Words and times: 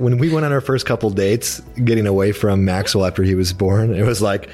when 0.00 0.16
we 0.16 0.32
went 0.32 0.46
on 0.46 0.52
our 0.52 0.62
first 0.62 0.86
couple 0.86 1.10
dates, 1.10 1.60
getting 1.84 2.06
away 2.06 2.32
from 2.32 2.64
Maxwell 2.64 3.04
after 3.04 3.22
he 3.22 3.34
was 3.34 3.52
born, 3.52 3.94
it 3.94 4.04
was 4.04 4.22
like 4.22 4.48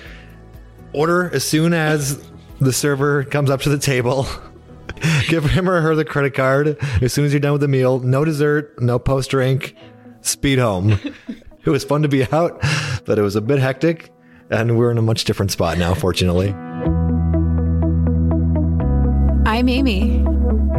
order 0.92 1.32
as 1.32 1.44
soon 1.44 1.72
as 1.72 2.20
the 2.60 2.72
server 2.72 3.22
comes 3.22 3.48
up 3.48 3.60
to 3.60 3.68
the 3.68 3.78
table. 3.78 4.26
Give 5.28 5.44
him 5.44 5.68
or 5.68 5.80
her 5.80 5.94
the 5.94 6.04
credit 6.04 6.34
card 6.34 6.76
as 7.00 7.12
soon 7.12 7.24
as 7.24 7.32
you're 7.32 7.38
done 7.38 7.52
with 7.52 7.60
the 7.60 7.68
meal. 7.68 8.00
No 8.00 8.24
dessert, 8.24 8.82
no 8.82 8.98
post 8.98 9.30
drink. 9.30 9.76
Speed 10.20 10.58
home. 10.58 10.98
it 11.64 11.70
was 11.70 11.84
fun 11.84 12.02
to 12.02 12.08
be 12.08 12.24
out, 12.32 12.60
but 13.04 13.16
it 13.16 13.22
was 13.22 13.36
a 13.36 13.40
bit 13.40 13.60
hectic, 13.60 14.10
and 14.50 14.76
we're 14.76 14.90
in 14.90 14.98
a 14.98 15.02
much 15.02 15.24
different 15.24 15.52
spot 15.52 15.78
now, 15.78 15.94
fortunately. 15.94 16.50
I'm 19.46 19.68
Amy. 19.68 20.35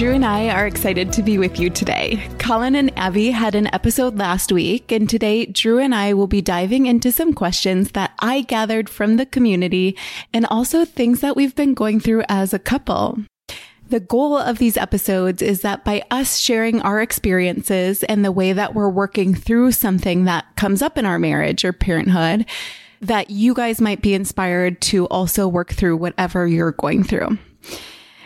Drew 0.00 0.14
and 0.14 0.24
I 0.24 0.48
are 0.48 0.66
excited 0.66 1.12
to 1.12 1.22
be 1.22 1.36
with 1.36 1.60
you 1.60 1.68
today. 1.68 2.26
Colin 2.38 2.74
and 2.74 2.90
Abby 2.98 3.32
had 3.32 3.54
an 3.54 3.68
episode 3.74 4.16
last 4.16 4.50
week, 4.50 4.90
and 4.90 5.06
today 5.06 5.44
Drew 5.44 5.78
and 5.78 5.94
I 5.94 6.14
will 6.14 6.26
be 6.26 6.40
diving 6.40 6.86
into 6.86 7.12
some 7.12 7.34
questions 7.34 7.90
that 7.90 8.14
I 8.18 8.40
gathered 8.40 8.88
from 8.88 9.18
the 9.18 9.26
community 9.26 9.98
and 10.32 10.46
also 10.46 10.86
things 10.86 11.20
that 11.20 11.36
we've 11.36 11.54
been 11.54 11.74
going 11.74 12.00
through 12.00 12.22
as 12.30 12.54
a 12.54 12.58
couple. 12.58 13.18
The 13.90 14.00
goal 14.00 14.38
of 14.38 14.56
these 14.56 14.78
episodes 14.78 15.42
is 15.42 15.60
that 15.60 15.84
by 15.84 16.02
us 16.10 16.38
sharing 16.38 16.80
our 16.80 17.02
experiences 17.02 18.02
and 18.04 18.24
the 18.24 18.32
way 18.32 18.54
that 18.54 18.74
we're 18.74 18.88
working 18.88 19.34
through 19.34 19.72
something 19.72 20.24
that 20.24 20.46
comes 20.56 20.80
up 20.80 20.96
in 20.96 21.04
our 21.04 21.18
marriage 21.18 21.62
or 21.62 21.74
parenthood, 21.74 22.46
that 23.02 23.28
you 23.28 23.52
guys 23.52 23.82
might 23.82 24.00
be 24.00 24.14
inspired 24.14 24.80
to 24.80 25.04
also 25.08 25.46
work 25.46 25.74
through 25.74 25.98
whatever 25.98 26.46
you're 26.46 26.72
going 26.72 27.04
through. 27.04 27.36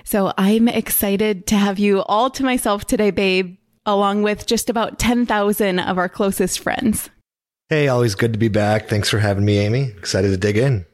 So 0.05 0.33
I'm 0.37 0.69
excited 0.69 1.47
to 1.49 1.57
have 1.57 1.79
you 1.79 2.03
all 2.03 2.31
to 2.31 2.45
myself 2.45 2.85
today, 2.85 3.11
babe, 3.11 3.57
along 3.87 4.23
with 4.23 4.47
just 4.47 4.71
about 4.71 4.99
10,000 4.99 5.79
of 5.79 5.99
our 5.99 6.09
closest 6.09 6.61
friends. 6.61 7.11
Hey, 7.71 7.89
always 7.89 8.15
good 8.15 8.35
to 8.35 8.39
be 8.39 8.49
back. 8.49 8.89
Thanks 8.89 9.09
for 9.09 9.19
having 9.19 9.45
me, 9.45 9.59
Amy. 9.59 9.93
Excited 9.97 10.29
to 10.29 10.37
dig 10.37 10.59
in. 10.59 10.85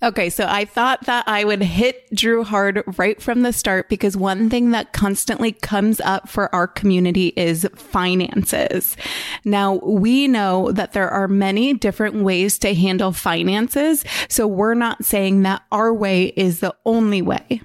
Okay, 0.00 0.30
so 0.30 0.46
I 0.46 0.64
thought 0.64 1.06
that 1.06 1.26
I 1.26 1.42
would 1.42 1.60
hit 1.60 2.08
Drew 2.14 2.44
hard 2.44 2.84
right 2.98 3.20
from 3.20 3.42
the 3.42 3.52
start 3.52 3.88
because 3.88 4.16
one 4.16 4.48
thing 4.48 4.70
that 4.70 4.92
constantly 4.92 5.50
comes 5.50 6.00
up 6.00 6.28
for 6.28 6.54
our 6.54 6.68
community 6.68 7.32
is 7.36 7.68
finances. 7.74 8.96
Now, 9.44 9.74
we 9.74 10.28
know 10.28 10.70
that 10.70 10.92
there 10.92 11.10
are 11.10 11.26
many 11.26 11.74
different 11.74 12.22
ways 12.22 12.60
to 12.60 12.74
handle 12.74 13.10
finances, 13.10 14.04
so 14.28 14.46
we're 14.46 14.74
not 14.74 15.04
saying 15.04 15.42
that 15.42 15.62
our 15.72 15.92
way 15.92 16.26
is 16.36 16.60
the 16.60 16.76
only 16.86 17.20
way. 17.20 17.60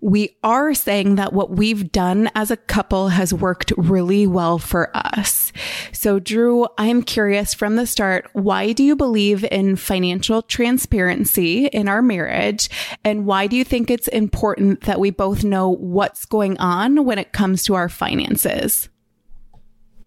We 0.00 0.36
are 0.42 0.74
saying 0.74 1.16
that 1.16 1.32
what 1.32 1.50
we've 1.50 1.90
done 1.90 2.30
as 2.34 2.50
a 2.50 2.56
couple 2.56 3.08
has 3.08 3.34
worked 3.34 3.72
really 3.76 4.26
well 4.26 4.58
for 4.58 4.96
us. 4.96 5.52
So, 5.92 6.18
Drew, 6.18 6.66
I'm 6.78 7.02
curious 7.02 7.54
from 7.54 7.76
the 7.76 7.86
start, 7.86 8.28
why 8.32 8.72
do 8.72 8.82
you 8.82 8.96
believe 8.96 9.44
in 9.44 9.76
financial 9.76 10.42
transparency 10.42 11.66
in 11.66 11.88
our 11.88 12.02
marriage? 12.02 12.68
And 13.04 13.26
why 13.26 13.46
do 13.46 13.56
you 13.56 13.64
think 13.64 13.90
it's 13.90 14.08
important 14.08 14.82
that 14.82 15.00
we 15.00 15.10
both 15.10 15.44
know 15.44 15.70
what's 15.70 16.24
going 16.26 16.58
on 16.58 17.04
when 17.04 17.18
it 17.18 17.32
comes 17.32 17.64
to 17.64 17.74
our 17.74 17.88
finances? 17.88 18.88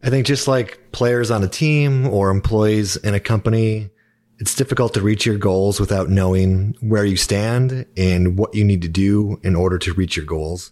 I 0.04 0.10
think 0.10 0.26
just 0.26 0.48
like 0.48 0.92
players 0.92 1.30
on 1.30 1.44
a 1.44 1.48
team 1.48 2.08
or 2.08 2.32
employees 2.32 2.96
in 2.98 3.14
a 3.14 3.20
company, 3.20 3.92
it's 4.42 4.56
difficult 4.56 4.96
to 4.96 5.02
reach 5.02 5.24
your 5.24 5.38
goals 5.38 5.80
without 5.80 6.10
knowing 6.10 6.76
where 6.82 7.06
you 7.06 7.16
stand 7.16 7.86
and 7.96 8.40
what 8.40 8.56
you 8.56 8.64
need 8.64 8.82
to 8.82 8.88
do 8.88 9.40
in 9.44 9.56
order 9.56 9.78
to 9.78 9.94
reach 9.94 10.18
your 10.18 10.26
goals. 10.26 10.72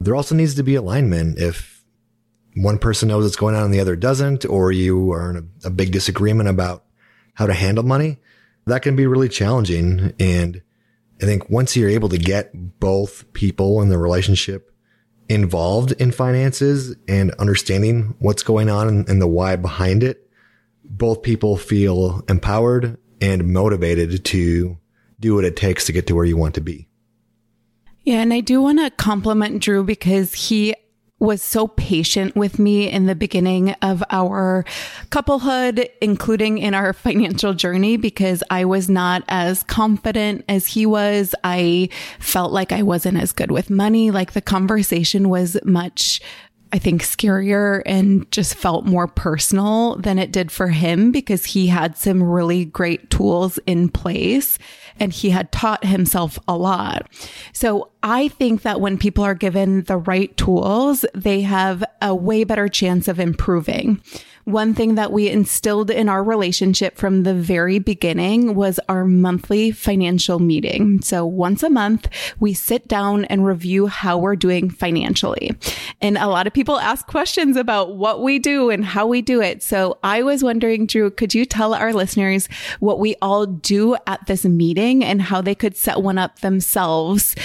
There 0.00 0.16
also 0.16 0.34
needs 0.34 0.54
to 0.54 0.62
be 0.62 0.76
alignment. 0.76 1.38
If 1.38 1.84
one 2.56 2.78
person 2.78 3.08
knows 3.08 3.24
what's 3.24 3.36
going 3.36 3.54
on 3.54 3.64
and 3.64 3.74
the 3.74 3.80
other 3.80 3.96
doesn't, 3.96 4.46
or 4.46 4.72
you 4.72 5.12
are 5.12 5.28
in 5.30 5.36
a, 5.36 5.66
a 5.66 5.70
big 5.70 5.92
disagreement 5.92 6.48
about 6.48 6.86
how 7.34 7.44
to 7.44 7.52
handle 7.52 7.84
money, 7.84 8.16
that 8.64 8.80
can 8.80 8.96
be 8.96 9.06
really 9.06 9.28
challenging. 9.28 10.14
And 10.18 10.62
I 11.20 11.26
think 11.26 11.50
once 11.50 11.76
you're 11.76 11.90
able 11.90 12.08
to 12.08 12.18
get 12.18 12.80
both 12.80 13.30
people 13.34 13.82
in 13.82 13.90
the 13.90 13.98
relationship 13.98 14.74
involved 15.28 15.92
in 15.92 16.12
finances 16.12 16.96
and 17.06 17.30
understanding 17.32 18.14
what's 18.20 18.42
going 18.42 18.70
on 18.70 18.88
and, 18.88 19.06
and 19.06 19.20
the 19.20 19.26
why 19.26 19.56
behind 19.56 20.02
it, 20.02 20.30
both 20.82 21.22
people 21.22 21.58
feel 21.58 22.22
empowered 22.28 22.98
and 23.22 23.52
motivated 23.52 24.24
to 24.24 24.76
do 25.20 25.34
what 25.36 25.44
it 25.44 25.56
takes 25.56 25.86
to 25.86 25.92
get 25.92 26.08
to 26.08 26.14
where 26.14 26.24
you 26.24 26.36
want 26.36 26.56
to 26.56 26.60
be. 26.60 26.88
Yeah, 28.02 28.20
and 28.20 28.34
I 28.34 28.40
do 28.40 28.60
want 28.60 28.80
to 28.80 28.90
compliment 28.90 29.62
Drew 29.62 29.84
because 29.84 30.34
he 30.34 30.74
was 31.20 31.40
so 31.40 31.68
patient 31.68 32.34
with 32.34 32.58
me 32.58 32.90
in 32.90 33.06
the 33.06 33.14
beginning 33.14 33.70
of 33.80 34.02
our 34.10 34.64
couplehood, 35.10 35.88
including 36.00 36.58
in 36.58 36.74
our 36.74 36.92
financial 36.92 37.54
journey, 37.54 37.96
because 37.96 38.42
I 38.50 38.64
was 38.64 38.90
not 38.90 39.22
as 39.28 39.62
confident 39.62 40.44
as 40.48 40.66
he 40.66 40.84
was. 40.84 41.32
I 41.44 41.90
felt 42.18 42.50
like 42.50 42.72
I 42.72 42.82
wasn't 42.82 43.18
as 43.18 43.30
good 43.30 43.52
with 43.52 43.70
money. 43.70 44.10
Like 44.10 44.32
the 44.32 44.40
conversation 44.40 45.28
was 45.28 45.56
much 45.64 46.20
I 46.72 46.78
think 46.78 47.02
scarier 47.02 47.82
and 47.84 48.30
just 48.32 48.54
felt 48.54 48.86
more 48.86 49.06
personal 49.06 49.96
than 49.96 50.18
it 50.18 50.32
did 50.32 50.50
for 50.50 50.68
him 50.68 51.12
because 51.12 51.44
he 51.44 51.66
had 51.66 51.98
some 51.98 52.22
really 52.22 52.64
great 52.64 53.10
tools 53.10 53.58
in 53.66 53.90
place 53.90 54.58
and 54.98 55.12
he 55.12 55.30
had 55.30 55.52
taught 55.52 55.84
himself 55.84 56.38
a 56.48 56.56
lot. 56.56 57.06
So 57.52 57.90
I 58.02 58.28
think 58.28 58.62
that 58.62 58.80
when 58.80 58.96
people 58.96 59.22
are 59.22 59.34
given 59.34 59.82
the 59.82 59.98
right 59.98 60.34
tools, 60.36 61.04
they 61.14 61.42
have 61.42 61.84
a 62.00 62.14
way 62.14 62.44
better 62.44 62.68
chance 62.68 63.06
of 63.06 63.20
improving. 63.20 64.00
One 64.44 64.74
thing 64.74 64.96
that 64.96 65.12
we 65.12 65.28
instilled 65.28 65.90
in 65.90 66.08
our 66.08 66.24
relationship 66.24 66.96
from 66.96 67.22
the 67.22 67.34
very 67.34 67.78
beginning 67.78 68.54
was 68.56 68.80
our 68.88 69.04
monthly 69.04 69.70
financial 69.70 70.40
meeting. 70.40 71.00
So 71.00 71.24
once 71.24 71.62
a 71.62 71.70
month, 71.70 72.08
we 72.40 72.52
sit 72.52 72.88
down 72.88 73.24
and 73.26 73.46
review 73.46 73.86
how 73.86 74.18
we're 74.18 74.34
doing 74.34 74.68
financially. 74.68 75.52
And 76.00 76.18
a 76.18 76.26
lot 76.26 76.48
of 76.48 76.52
people 76.52 76.80
ask 76.80 77.06
questions 77.06 77.56
about 77.56 77.96
what 77.96 78.22
we 78.22 78.40
do 78.40 78.70
and 78.70 78.84
how 78.84 79.06
we 79.06 79.22
do 79.22 79.40
it. 79.40 79.62
So 79.62 79.98
I 80.02 80.22
was 80.22 80.42
wondering, 80.42 80.86
Drew, 80.86 81.10
could 81.10 81.34
you 81.34 81.44
tell 81.44 81.72
our 81.72 81.92
listeners 81.92 82.48
what 82.80 82.98
we 82.98 83.14
all 83.22 83.46
do 83.46 83.96
at 84.08 84.26
this 84.26 84.44
meeting 84.44 85.04
and 85.04 85.22
how 85.22 85.40
they 85.40 85.54
could 85.54 85.76
set 85.76 86.02
one 86.02 86.18
up 86.18 86.40
themselves 86.40 87.36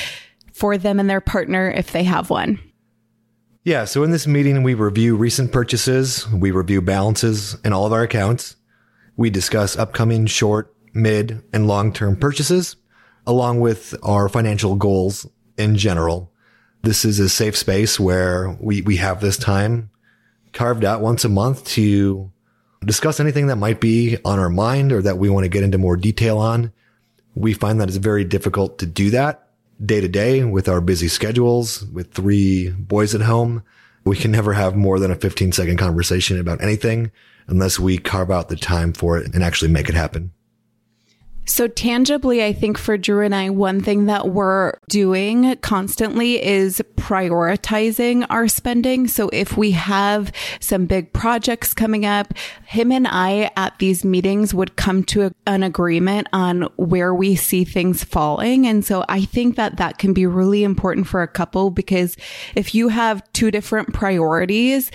for 0.51 0.79
them 0.79 0.99
and 0.99 1.07
their 1.07 1.21
partner 1.21 1.69
if 1.69 1.91
they 1.91 2.03
have 2.03 2.31
one? 2.31 2.59
Yeah, 3.67 3.83
so 3.83 4.01
in 4.03 4.11
this 4.11 4.25
meeting, 4.27 4.63
we 4.63 4.75
review 4.75 5.17
recent 5.17 5.51
purchases, 5.51 6.25
we 6.29 6.51
review 6.51 6.81
balances 6.81 7.57
in 7.65 7.73
all 7.73 7.85
of 7.85 7.91
our 7.91 8.03
accounts, 8.03 8.55
we 9.17 9.29
discuss 9.29 9.77
upcoming 9.77 10.25
short, 10.25 10.73
mid, 10.93 11.43
and 11.51 11.67
long 11.67 11.91
term 11.91 12.15
purchases, 12.15 12.77
along 13.25 13.59
with 13.59 13.93
our 14.03 14.29
financial 14.29 14.75
goals 14.75 15.27
in 15.57 15.75
general. 15.75 16.31
This 16.83 17.03
is 17.03 17.19
a 17.19 17.27
safe 17.27 17.57
space 17.57 17.99
where 17.99 18.55
we, 18.61 18.83
we 18.83 18.95
have 18.95 19.19
this 19.19 19.35
time 19.35 19.89
carved 20.53 20.85
out 20.85 21.01
once 21.01 21.25
a 21.25 21.29
month 21.29 21.65
to 21.65 22.31
discuss 22.85 23.19
anything 23.19 23.47
that 23.47 23.57
might 23.57 23.81
be 23.81 24.17
on 24.23 24.39
our 24.39 24.49
mind 24.49 24.93
or 24.93 25.01
that 25.01 25.17
we 25.17 25.29
want 25.29 25.43
to 25.43 25.49
get 25.49 25.63
into 25.63 25.77
more 25.77 25.97
detail 25.97 26.37
on. 26.37 26.71
We 27.35 27.51
find 27.51 27.81
that 27.81 27.89
it's 27.89 27.97
very 27.97 28.23
difficult 28.23 28.79
to 28.79 28.85
do 28.85 29.09
that 29.09 29.46
day 29.83 30.01
to 30.01 30.07
day 30.07 30.43
with 30.43 30.67
our 30.67 30.81
busy 30.81 31.07
schedules, 31.07 31.85
with 31.85 32.11
three 32.11 32.69
boys 32.71 33.13
at 33.13 33.21
home. 33.21 33.63
We 34.03 34.15
can 34.15 34.31
never 34.31 34.53
have 34.53 34.75
more 34.75 34.99
than 34.99 35.11
a 35.11 35.15
15 35.15 35.51
second 35.51 35.77
conversation 35.77 36.39
about 36.39 36.61
anything 36.61 37.11
unless 37.47 37.79
we 37.79 37.97
carve 37.97 38.31
out 38.31 38.49
the 38.49 38.55
time 38.55 38.93
for 38.93 39.17
it 39.17 39.33
and 39.33 39.43
actually 39.43 39.71
make 39.71 39.89
it 39.89 39.95
happen. 39.95 40.31
So 41.47 41.69
tangibly, 41.69 42.43
I 42.43 42.51
think 42.51 42.77
for 42.77 42.97
Drew 42.97 43.23
and 43.23 43.33
I, 43.33 43.49
one 43.49 43.81
thing 43.81 44.05
that 44.07 44.27
we're 44.27 44.73
doing 44.89 45.55
constantly 45.61 46.43
is 46.43 46.81
prioritizing 46.95 48.27
our 48.29 48.49
spending. 48.49 49.07
So 49.07 49.29
if 49.31 49.55
we 49.55 49.71
have 49.71 50.33
some 50.59 50.85
big 50.87 51.13
projects 51.13 51.73
coming 51.73 52.05
up, 52.05 52.33
him 52.65 52.91
and 52.91 53.07
I 53.07 53.49
at 53.55 53.79
these 53.79 54.03
meetings 54.03 54.53
would 54.53 54.75
come 54.75 55.05
to 55.05 55.27
a, 55.27 55.31
an 55.45 55.63
agreement 55.63 56.27
on 56.33 56.63
where 56.75 57.13
we 57.15 57.37
see 57.37 57.63
things 57.63 58.03
falling. 58.03 58.67
And 58.67 58.83
so 58.83 59.05
I 59.07 59.21
think 59.21 59.55
that 59.55 59.77
that 59.77 59.99
can 59.99 60.13
be 60.13 60.25
really 60.25 60.65
important 60.65 61.07
for 61.07 61.21
a 61.21 61.29
couple 61.29 61.69
because 61.69 62.17
if 62.55 62.75
you 62.75 62.89
have 62.89 63.23
two 63.31 63.51
different 63.51 63.93
priorities, 63.93 64.91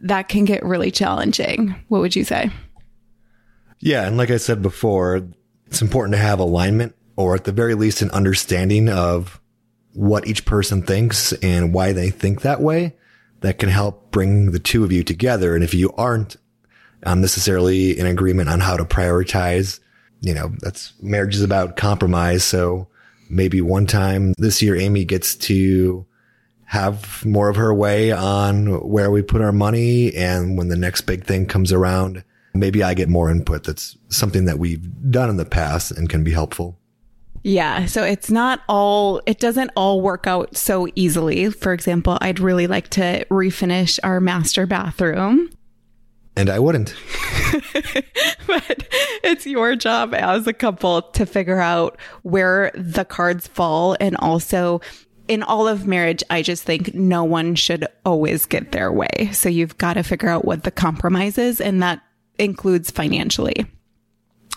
that 0.00 0.28
can 0.28 0.44
get 0.44 0.64
really 0.64 0.90
challenging. 0.90 1.76
What 1.88 2.00
would 2.00 2.16
you 2.16 2.24
say? 2.24 2.50
Yeah. 3.78 4.04
And 4.04 4.16
like 4.16 4.30
I 4.32 4.36
said 4.36 4.62
before, 4.62 5.28
it's 5.66 5.82
important 5.82 6.14
to 6.14 6.20
have 6.20 6.38
alignment 6.38 6.94
or 7.16 7.34
at 7.34 7.44
the 7.44 7.52
very 7.52 7.74
least 7.74 8.02
an 8.02 8.10
understanding 8.10 8.88
of 8.88 9.40
what 9.92 10.26
each 10.26 10.44
person 10.44 10.82
thinks 10.82 11.32
and 11.34 11.72
why 11.72 11.92
they 11.92 12.10
think 12.10 12.42
that 12.42 12.60
way. 12.60 12.96
That 13.40 13.58
can 13.58 13.68
help 13.68 14.10
bring 14.10 14.52
the 14.52 14.58
two 14.58 14.82
of 14.82 14.92
you 14.92 15.04
together. 15.04 15.54
And 15.54 15.62
if 15.62 15.74
you 15.74 15.92
aren't 15.92 16.36
um, 17.04 17.20
necessarily 17.20 17.98
in 17.98 18.06
agreement 18.06 18.48
on 18.48 18.60
how 18.60 18.76
to 18.76 18.84
prioritize, 18.84 19.78
you 20.20 20.34
know, 20.34 20.52
that's 20.60 20.94
marriage 21.02 21.34
is 21.34 21.42
about 21.42 21.76
compromise. 21.76 22.42
So 22.44 22.88
maybe 23.28 23.60
one 23.60 23.86
time 23.86 24.32
this 24.38 24.62
year, 24.62 24.74
Amy 24.74 25.04
gets 25.04 25.34
to 25.36 26.06
have 26.64 27.24
more 27.24 27.48
of 27.48 27.56
her 27.56 27.72
way 27.72 28.10
on 28.10 28.88
where 28.88 29.10
we 29.10 29.22
put 29.22 29.40
our 29.40 29.52
money. 29.52 30.14
And 30.14 30.58
when 30.58 30.68
the 30.68 30.76
next 30.76 31.02
big 31.02 31.24
thing 31.24 31.46
comes 31.46 31.72
around, 31.72 32.24
maybe 32.58 32.82
I 32.82 32.94
get 32.94 33.08
more 33.08 33.30
input. 33.30 33.64
That's 33.64 33.96
something 34.08 34.44
that 34.46 34.58
we've 34.58 35.10
done 35.10 35.30
in 35.30 35.36
the 35.36 35.44
past 35.44 35.90
and 35.90 36.08
can 36.08 36.24
be 36.24 36.32
helpful. 36.32 36.78
Yeah. 37.42 37.86
So 37.86 38.02
it's 38.02 38.28
not 38.30 38.62
all, 38.68 39.22
it 39.24 39.38
doesn't 39.38 39.70
all 39.76 40.00
work 40.00 40.26
out 40.26 40.56
so 40.56 40.88
easily. 40.96 41.50
For 41.50 41.72
example, 41.72 42.18
I'd 42.20 42.40
really 42.40 42.66
like 42.66 42.88
to 42.90 43.24
refinish 43.26 44.00
our 44.02 44.20
master 44.20 44.66
bathroom. 44.66 45.50
And 46.34 46.50
I 46.50 46.58
wouldn't. 46.58 46.94
but 48.46 48.88
it's 49.22 49.46
your 49.46 49.76
job 49.76 50.12
as 50.12 50.46
a 50.46 50.52
couple 50.52 51.02
to 51.02 51.24
figure 51.24 51.60
out 51.60 51.98
where 52.22 52.72
the 52.74 53.04
cards 53.04 53.46
fall. 53.46 53.96
And 54.00 54.16
also, 54.16 54.80
in 55.28 55.42
all 55.42 55.66
of 55.66 55.86
marriage, 55.86 56.22
I 56.30 56.42
just 56.42 56.64
think 56.64 56.94
no 56.94 57.24
one 57.24 57.54
should 57.54 57.86
always 58.04 58.44
get 58.46 58.72
their 58.72 58.92
way. 58.92 59.30
So 59.32 59.48
you've 59.48 59.78
got 59.78 59.94
to 59.94 60.02
figure 60.02 60.28
out 60.28 60.44
what 60.44 60.64
the 60.64 60.70
compromise 60.70 61.38
is, 61.38 61.60
and 61.60 61.82
that 61.82 62.02
includes 62.38 62.90
financially. 62.90 63.66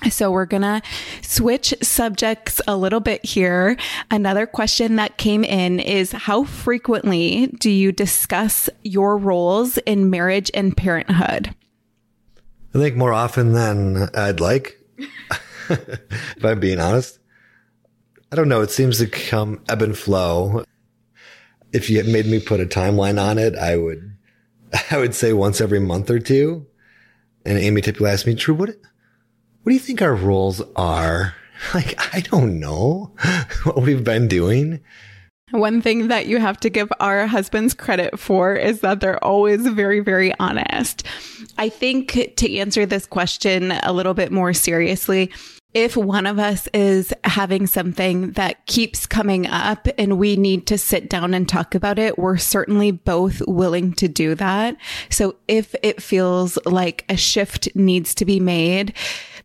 So 0.09 0.31
we're 0.31 0.45
going 0.45 0.61
to 0.61 0.81
switch 1.21 1.73
subjects 1.81 2.61
a 2.67 2.77
little 2.77 3.01
bit 3.01 3.25
here. 3.25 3.75
Another 4.09 4.45
question 4.45 4.95
that 4.95 5.17
came 5.17 5.43
in 5.43 5.79
is 5.79 6.13
how 6.13 6.45
frequently 6.45 7.47
do 7.59 7.69
you 7.69 7.91
discuss 7.91 8.69
your 8.83 9.17
roles 9.17 9.77
in 9.79 10.09
marriage 10.09 10.49
and 10.53 10.75
parenthood? 10.75 11.53
I 12.73 12.77
think 12.77 12.95
more 12.95 13.11
often 13.11 13.51
than 13.51 14.09
I'd 14.15 14.39
like, 14.39 14.79
if 15.69 16.45
I'm 16.45 16.59
being 16.59 16.79
honest. 16.79 17.19
I 18.31 18.35
don't 18.35 18.47
know. 18.47 18.61
It 18.61 18.71
seems 18.71 18.99
to 18.99 19.07
come 19.07 19.61
ebb 19.67 19.81
and 19.81 19.97
flow. 19.97 20.63
If 21.73 21.89
you 21.89 22.03
made 22.03 22.27
me 22.27 22.39
put 22.39 22.61
a 22.61 22.65
timeline 22.65 23.21
on 23.21 23.37
it, 23.37 23.55
I 23.55 23.75
would, 23.75 24.15
I 24.91 24.97
would 24.97 25.15
say 25.15 25.33
once 25.33 25.59
every 25.59 25.79
month 25.79 26.09
or 26.09 26.19
two. 26.19 26.67
And 27.45 27.57
Amy 27.57 27.81
typically 27.81 28.09
asks 28.09 28.27
me, 28.27 28.35
Drew, 28.35 28.55
what, 28.55 28.69
what 28.69 29.65
do 29.65 29.73
you 29.73 29.79
think 29.79 30.01
our 30.01 30.15
roles 30.15 30.61
are? 30.75 31.35
Like, 31.73 31.99
I 32.15 32.21
don't 32.21 32.57
know 32.57 33.11
what 33.65 33.81
we've 33.81 34.01
been 34.01 34.29
doing. 34.29 34.79
One 35.51 35.81
thing 35.81 36.07
that 36.07 36.27
you 36.27 36.37
have 36.37 36.57
to 36.61 36.69
give 36.69 36.89
our 36.99 37.27
husbands 37.27 37.73
credit 37.73 38.19
for 38.19 38.55
is 38.55 38.79
that 38.79 39.01
they're 39.01 39.21
always 39.21 39.67
very, 39.67 39.99
very 39.99 40.33
honest. 40.39 41.05
I 41.57 41.67
think 41.67 42.33
to 42.37 42.57
answer 42.57 42.85
this 42.85 43.05
question 43.05 43.71
a 43.71 43.91
little 43.91 44.13
bit 44.13 44.31
more 44.31 44.53
seriously, 44.53 45.31
if 45.73 45.95
one 45.95 46.25
of 46.25 46.39
us 46.39 46.67
is 46.73 47.13
having 47.23 47.67
something 47.67 48.31
that 48.31 48.65
keeps 48.65 49.05
coming 49.05 49.45
up 49.45 49.87
and 49.97 50.17
we 50.17 50.35
need 50.35 50.65
to 50.67 50.77
sit 50.77 51.09
down 51.09 51.33
and 51.33 51.47
talk 51.47 51.75
about 51.75 51.99
it, 51.99 52.17
we're 52.17 52.37
certainly 52.37 52.91
both 52.91 53.41
willing 53.47 53.93
to 53.93 54.07
do 54.07 54.33
that. 54.35 54.75
So 55.09 55.35
if 55.47 55.75
it 55.83 56.01
feels 56.01 56.57
like 56.65 57.05
a 57.07 57.15
shift 57.15 57.69
needs 57.75 58.15
to 58.15 58.25
be 58.25 58.39
made, 58.39 58.93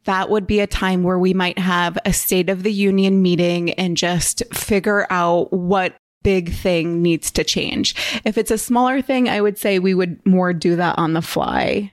that 0.04 0.30
would 0.30 0.46
be 0.46 0.60
a 0.60 0.66
time 0.66 1.02
where 1.02 1.18
we 1.18 1.34
might 1.34 1.58
have 1.58 1.98
a 2.04 2.12
state 2.12 2.48
of 2.48 2.62
the 2.62 2.72
union 2.72 3.20
meeting 3.20 3.72
and 3.72 3.96
just 3.96 4.42
figure 4.52 5.06
out 5.10 5.52
what 5.52 5.94
big 6.22 6.52
thing 6.52 7.02
needs 7.02 7.30
to 7.32 7.44
change. 7.44 7.94
If 8.24 8.38
it's 8.38 8.50
a 8.50 8.58
smaller 8.58 9.02
thing, 9.02 9.28
I 9.28 9.40
would 9.40 9.58
say 9.58 9.78
we 9.78 9.92
would 9.94 10.24
more 10.26 10.54
do 10.54 10.76
that 10.76 10.98
on 10.98 11.12
the 11.12 11.22
fly. 11.22 11.92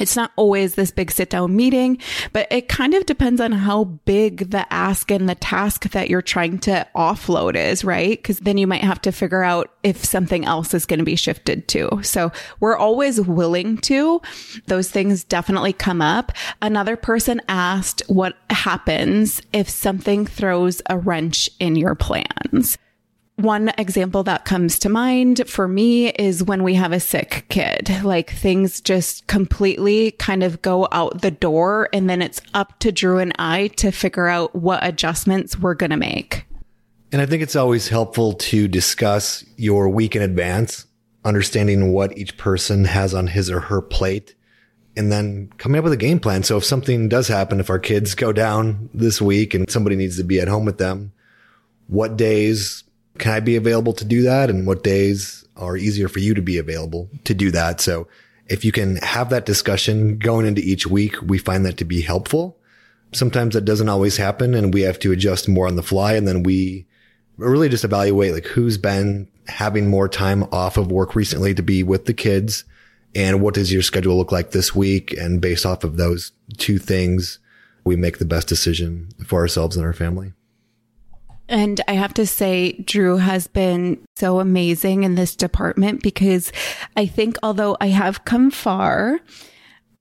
It's 0.00 0.16
not 0.16 0.32
always 0.34 0.74
this 0.74 0.90
big 0.90 1.12
sit 1.12 1.30
down 1.30 1.54
meeting, 1.54 1.98
but 2.32 2.48
it 2.50 2.68
kind 2.68 2.94
of 2.94 3.06
depends 3.06 3.40
on 3.40 3.52
how 3.52 3.84
big 3.84 4.50
the 4.50 4.70
ask 4.72 5.10
and 5.10 5.28
the 5.28 5.34
task 5.36 5.90
that 5.90 6.10
you're 6.10 6.22
trying 6.22 6.58
to 6.60 6.86
offload 6.96 7.54
is, 7.54 7.84
right? 7.84 8.18
Because 8.18 8.40
then 8.40 8.58
you 8.58 8.66
might 8.66 8.82
have 8.82 9.00
to 9.02 9.12
figure 9.12 9.44
out 9.44 9.70
if 9.82 10.04
something 10.04 10.44
else 10.44 10.74
is 10.74 10.86
going 10.86 10.98
to 10.98 11.04
be 11.04 11.16
shifted 11.16 11.68
to. 11.68 12.00
So 12.02 12.32
we're 12.58 12.76
always 12.76 13.20
willing 13.20 13.78
to. 13.78 14.20
Those 14.66 14.90
things 14.90 15.22
definitely 15.22 15.74
come 15.74 16.00
up. 16.00 16.32
Another 16.62 16.96
person 16.96 17.40
asked 17.48 18.02
what 18.08 18.36
happens 18.48 19.42
if 19.52 19.68
something 19.68 20.26
throws 20.26 20.80
a 20.88 20.98
wrench 20.98 21.50
in 21.60 21.76
your 21.76 21.94
plans. 21.94 22.78
One 23.40 23.72
example 23.78 24.22
that 24.24 24.44
comes 24.44 24.78
to 24.80 24.90
mind 24.90 25.48
for 25.48 25.66
me 25.66 26.10
is 26.10 26.42
when 26.42 26.62
we 26.62 26.74
have 26.74 26.92
a 26.92 27.00
sick 27.00 27.46
kid, 27.48 27.90
like 28.04 28.30
things 28.30 28.82
just 28.82 29.26
completely 29.28 30.10
kind 30.10 30.42
of 30.42 30.60
go 30.60 30.86
out 30.92 31.22
the 31.22 31.30
door. 31.30 31.88
And 31.94 32.10
then 32.10 32.20
it's 32.20 32.42
up 32.52 32.78
to 32.80 32.92
Drew 32.92 33.18
and 33.18 33.32
I 33.38 33.68
to 33.78 33.92
figure 33.92 34.26
out 34.26 34.54
what 34.54 34.84
adjustments 34.84 35.58
we're 35.58 35.74
going 35.74 35.90
to 35.90 35.96
make. 35.96 36.44
And 37.12 37.22
I 37.22 37.26
think 37.26 37.42
it's 37.42 37.56
always 37.56 37.88
helpful 37.88 38.34
to 38.34 38.68
discuss 38.68 39.42
your 39.56 39.88
week 39.88 40.14
in 40.14 40.20
advance, 40.20 40.84
understanding 41.24 41.92
what 41.92 42.18
each 42.18 42.36
person 42.36 42.84
has 42.84 43.14
on 43.14 43.26
his 43.26 43.50
or 43.50 43.60
her 43.60 43.80
plate, 43.80 44.34
and 44.98 45.10
then 45.10 45.50
coming 45.56 45.78
up 45.78 45.84
with 45.84 45.94
a 45.94 45.96
game 45.96 46.20
plan. 46.20 46.42
So 46.42 46.58
if 46.58 46.64
something 46.64 47.08
does 47.08 47.26
happen, 47.26 47.58
if 47.58 47.70
our 47.70 47.78
kids 47.78 48.14
go 48.14 48.34
down 48.34 48.90
this 48.92 49.18
week 49.18 49.54
and 49.54 49.70
somebody 49.70 49.96
needs 49.96 50.18
to 50.18 50.24
be 50.24 50.40
at 50.40 50.48
home 50.48 50.66
with 50.66 50.76
them, 50.76 51.12
what 51.86 52.18
days 52.18 52.84
can 53.20 53.32
I 53.32 53.40
be 53.40 53.56
available 53.56 53.92
to 53.94 54.04
do 54.04 54.22
that? 54.22 54.50
And 54.50 54.66
what 54.66 54.82
days 54.82 55.44
are 55.56 55.76
easier 55.76 56.08
for 56.08 56.18
you 56.18 56.34
to 56.34 56.42
be 56.42 56.58
available 56.58 57.08
to 57.24 57.34
do 57.34 57.50
that? 57.52 57.80
So 57.80 58.08
if 58.46 58.64
you 58.64 58.72
can 58.72 58.96
have 58.96 59.30
that 59.30 59.46
discussion 59.46 60.18
going 60.18 60.46
into 60.46 60.60
each 60.62 60.86
week, 60.86 61.20
we 61.22 61.38
find 61.38 61.64
that 61.66 61.76
to 61.78 61.84
be 61.84 62.00
helpful. 62.00 62.58
Sometimes 63.12 63.54
that 63.54 63.64
doesn't 63.64 63.88
always 63.88 64.16
happen 64.16 64.54
and 64.54 64.74
we 64.74 64.82
have 64.82 64.98
to 65.00 65.12
adjust 65.12 65.48
more 65.48 65.68
on 65.68 65.76
the 65.76 65.82
fly. 65.82 66.14
And 66.14 66.26
then 66.26 66.42
we 66.42 66.86
really 67.36 67.68
just 67.68 67.84
evaluate 67.84 68.32
like 68.32 68.46
who's 68.46 68.78
been 68.78 69.28
having 69.46 69.88
more 69.88 70.08
time 70.08 70.44
off 70.52 70.76
of 70.76 70.90
work 70.90 71.14
recently 71.14 71.54
to 71.54 71.62
be 71.62 71.82
with 71.82 72.06
the 72.06 72.14
kids 72.14 72.64
and 73.14 73.40
what 73.40 73.54
does 73.54 73.72
your 73.72 73.82
schedule 73.82 74.16
look 74.16 74.30
like 74.30 74.52
this 74.52 74.74
week? 74.74 75.12
And 75.12 75.40
based 75.40 75.66
off 75.66 75.84
of 75.84 75.96
those 75.96 76.32
two 76.58 76.78
things, 76.78 77.38
we 77.84 77.96
make 77.96 78.18
the 78.18 78.24
best 78.24 78.46
decision 78.46 79.08
for 79.26 79.40
ourselves 79.40 79.76
and 79.76 79.84
our 79.84 79.92
family. 79.92 80.32
And 81.50 81.80
I 81.88 81.94
have 81.94 82.14
to 82.14 82.26
say, 82.26 82.72
Drew 82.72 83.16
has 83.16 83.48
been 83.48 84.00
so 84.16 84.38
amazing 84.38 85.02
in 85.02 85.16
this 85.16 85.34
department 85.34 86.00
because 86.00 86.52
I 86.96 87.06
think 87.06 87.36
although 87.42 87.76
I 87.80 87.88
have 87.88 88.24
come 88.24 88.52
far, 88.52 89.18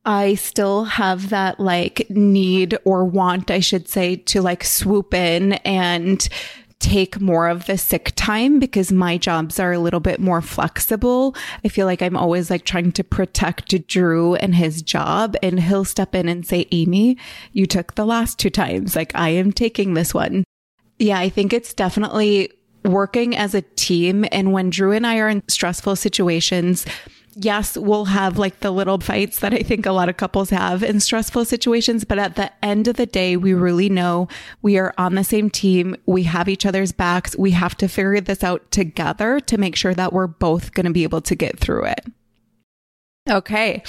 I 0.06 0.36
still 0.36 0.86
have 0.86 1.30
that 1.30 1.60
like 1.60 2.08
need 2.08 2.78
or 2.86 3.04
want, 3.04 3.50
I 3.50 3.62
should 3.62 3.90
say, 3.90 4.16
to 4.16 4.44
like 4.44 4.64
swoop 4.64 5.14
in 5.16 5.54
and 5.54 6.30
take 6.80 7.20
more 7.20 7.50
of 7.50 7.66
the 7.66 7.78
sick 7.78 8.14
time 8.16 8.60
because 8.60 8.92
my 8.92 9.18
jobs 9.18 9.60
are 9.60 9.74
a 9.74 9.80
little 9.80 10.00
bit 10.00 10.20
more 10.20 10.42
flexible. 10.42 11.36
I 11.66 11.68
feel 11.68 11.86
like 11.88 12.02
I'm 12.02 12.16
always 12.16 12.50
like 12.50 12.64
trying 12.64 12.92
to 12.94 13.04
protect 13.04 13.88
Drew 13.88 14.36
and 14.36 14.56
his 14.56 14.82
job 14.84 15.36
and 15.44 15.60
he'll 15.60 15.84
step 15.84 16.14
in 16.14 16.30
and 16.30 16.46
say, 16.46 16.68
Amy, 16.72 17.18
you 17.52 17.66
took 17.66 17.96
the 17.96 18.06
last 18.06 18.40
two 18.40 18.50
times. 18.52 18.96
Like 18.96 19.12
I 19.16 19.30
am 19.30 19.52
taking 19.52 19.96
this 19.96 20.14
one. 20.14 20.44
Yeah, 21.00 21.18
I 21.18 21.30
think 21.30 21.54
it's 21.54 21.74
definitely 21.74 22.52
working 22.86 23.36
as 23.36 23.56
a 23.56 23.62
team. 23.62 24.26
And 24.32 24.52
when 24.52 24.70
Drew 24.70 24.92
and 24.92 25.08
I 25.08 25.18
are 25.18 25.30
in 25.30 25.44
stressful 25.48 25.96
situations, 25.96 26.86
yes, 27.36 27.78
we'll 27.78 28.06
have 28.06 28.38
like 28.38 28.60
the 28.60 28.72
little 28.72 29.00
fights 29.00 29.40
that 29.40 29.54
I 29.54 29.64
think 29.64 29.86
a 29.86 29.92
lot 29.92 30.10
of 30.10 30.18
couples 30.18 30.50
have 30.50 30.84
in 30.84 31.00
stressful 31.00 31.46
situations. 31.46 32.04
But 32.04 32.20
at 32.20 32.36
the 32.36 32.52
end 32.64 32.88
of 32.88 32.98
the 32.98 33.06
day, 33.06 33.38
we 33.38 33.54
really 33.54 33.90
know 33.90 34.28
we 34.62 34.78
are 34.78 34.94
on 34.98 35.16
the 35.16 35.24
same 35.24 35.50
team. 35.50 35.96
We 36.06 36.24
have 36.24 36.50
each 36.50 36.66
other's 36.66 36.92
backs. 36.92 37.36
We 37.38 37.52
have 37.52 37.76
to 37.78 37.88
figure 37.88 38.20
this 38.22 38.44
out 38.44 38.70
together 38.72 39.40
to 39.40 39.58
make 39.58 39.76
sure 39.76 39.94
that 39.94 40.14
we're 40.14 40.28
both 40.28 40.74
going 40.74 40.86
to 40.86 40.92
be 40.92 41.04
able 41.04 41.22
to 41.22 41.36
get 41.36 41.60
through 41.60 41.86
it. 41.86 42.06
Okay. 43.30 43.84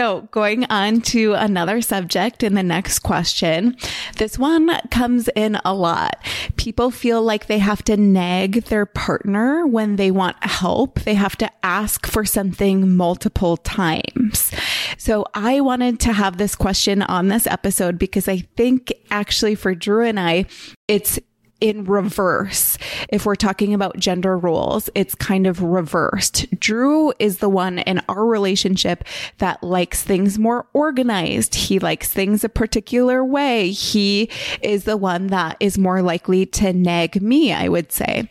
So 0.00 0.22
going 0.30 0.64
on 0.70 1.02
to 1.12 1.34
another 1.34 1.82
subject 1.82 2.42
in 2.42 2.54
the 2.54 2.62
next 2.62 3.00
question. 3.00 3.76
This 4.16 4.38
one 4.38 4.70
comes 4.90 5.28
in 5.36 5.58
a 5.62 5.74
lot. 5.74 6.24
People 6.56 6.90
feel 6.90 7.22
like 7.22 7.48
they 7.48 7.58
have 7.58 7.82
to 7.84 7.98
nag 7.98 8.64
their 8.64 8.86
partner 8.86 9.66
when 9.66 9.96
they 9.96 10.10
want 10.10 10.42
help. 10.42 11.00
They 11.00 11.12
have 11.12 11.36
to 11.36 11.50
ask 11.62 12.06
for 12.06 12.24
something 12.24 12.96
multiple 12.96 13.58
times. 13.58 14.50
So 14.96 15.26
I 15.34 15.60
wanted 15.60 16.00
to 16.00 16.14
have 16.14 16.38
this 16.38 16.54
question 16.56 17.02
on 17.02 17.28
this 17.28 17.46
episode 17.46 17.98
because 17.98 18.26
I 18.26 18.38
think 18.56 18.94
actually 19.10 19.54
for 19.54 19.74
Drew 19.74 20.06
and 20.06 20.18
I, 20.18 20.46
it's 20.88 21.18
in 21.60 21.84
reverse. 21.84 22.78
If 23.08 23.26
we're 23.26 23.34
talking 23.34 23.74
about 23.74 23.98
gender 23.98 24.36
roles, 24.36 24.90
it's 24.94 25.14
kind 25.14 25.46
of 25.46 25.62
reversed. 25.62 26.46
Drew 26.58 27.12
is 27.18 27.38
the 27.38 27.48
one 27.48 27.80
in 27.80 28.02
our 28.08 28.26
relationship 28.26 29.04
that 29.38 29.62
likes 29.62 30.02
things 30.02 30.38
more 30.38 30.66
organized. 30.72 31.54
He 31.54 31.78
likes 31.78 32.10
things 32.10 32.44
a 32.44 32.48
particular 32.48 33.24
way. 33.24 33.70
He 33.70 34.30
is 34.62 34.84
the 34.84 34.96
one 34.96 35.28
that 35.28 35.56
is 35.60 35.78
more 35.78 36.02
likely 36.02 36.46
to 36.46 36.72
nag 36.72 37.20
me, 37.22 37.52
I 37.52 37.68
would 37.68 37.92
say 37.92 38.28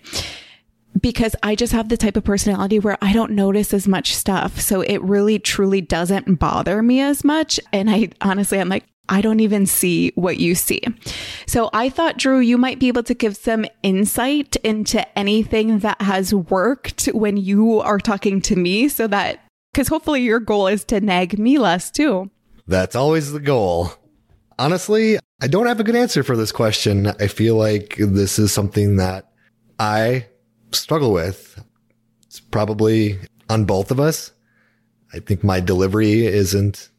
because 1.00 1.36
I 1.44 1.56
just 1.56 1.74
have 1.74 1.90
the 1.90 1.98
type 1.98 2.18
of 2.18 2.24
personality 2.24 2.80
where 2.80 2.98
I 3.02 3.14
don't 3.14 3.32
notice 3.32 3.74
as 3.74 3.88
much 3.88 4.16
stuff. 4.16 4.60
So 4.60 4.82
it 4.82 4.98
really 5.02 5.40
truly 5.40 5.82
doesn't 5.82 6.36
bother 6.36 6.82
me 6.82 7.00
as 7.00 7.24
much. 7.24 7.60
And 7.72 7.90
I 7.90 8.10
honestly, 8.22 8.60
I'm 8.60 8.70
like, 8.70 8.86
I 9.10 9.22
don't 9.22 9.40
even 9.40 9.66
see 9.66 10.12
what 10.16 10.38
you 10.38 10.56
see. 10.56 10.82
So 11.48 11.70
I 11.74 11.90
thought, 11.90 12.18
Drew, 12.18 12.40
you 12.40 12.58
might 12.58 12.80
be 12.80 12.88
able 12.88 13.04
to 13.04 13.14
give 13.14 13.36
some 13.36 13.66
insight 13.84 14.56
into 14.58 15.06
anything 15.18 15.80
that 15.80 16.02
has 16.02 16.34
worked 16.34 17.06
when 17.08 17.36
you 17.36 17.80
are 17.80 17.98
talking 17.98 18.40
to 18.42 18.56
me 18.56 18.88
so 18.88 19.08
that, 19.08 19.44
because 19.74 19.88
hopefully 19.88 20.22
your 20.22 20.40
goal 20.40 20.68
is 20.68 20.84
to 20.86 21.02
nag 21.02 21.38
me 21.40 21.58
less 21.58 21.90
too. 21.92 22.30
That's 22.68 22.96
always 22.96 23.32
the 23.32 23.40
goal. 23.40 23.92
Honestly, 24.60 25.18
I 25.42 25.48
don't 25.48 25.68
have 25.68 25.80
a 25.80 25.84
good 25.84 25.96
answer 25.96 26.22
for 26.22 26.36
this 26.36 26.52
question. 26.52 27.08
I 27.08 27.28
feel 27.28 27.56
like 27.56 27.96
this 27.98 28.38
is 28.38 28.52
something 28.52 28.98
that 28.98 29.32
I 29.80 30.28
struggle 30.72 31.14
with. 31.14 31.64
It's 32.28 32.40
probably 32.40 33.18
on 33.50 33.66
both 33.66 33.90
of 33.90 34.00
us. 34.00 34.32
I 35.14 35.20
think 35.20 35.44
my 35.44 35.60
delivery 35.62 36.28
isn't 36.28 36.90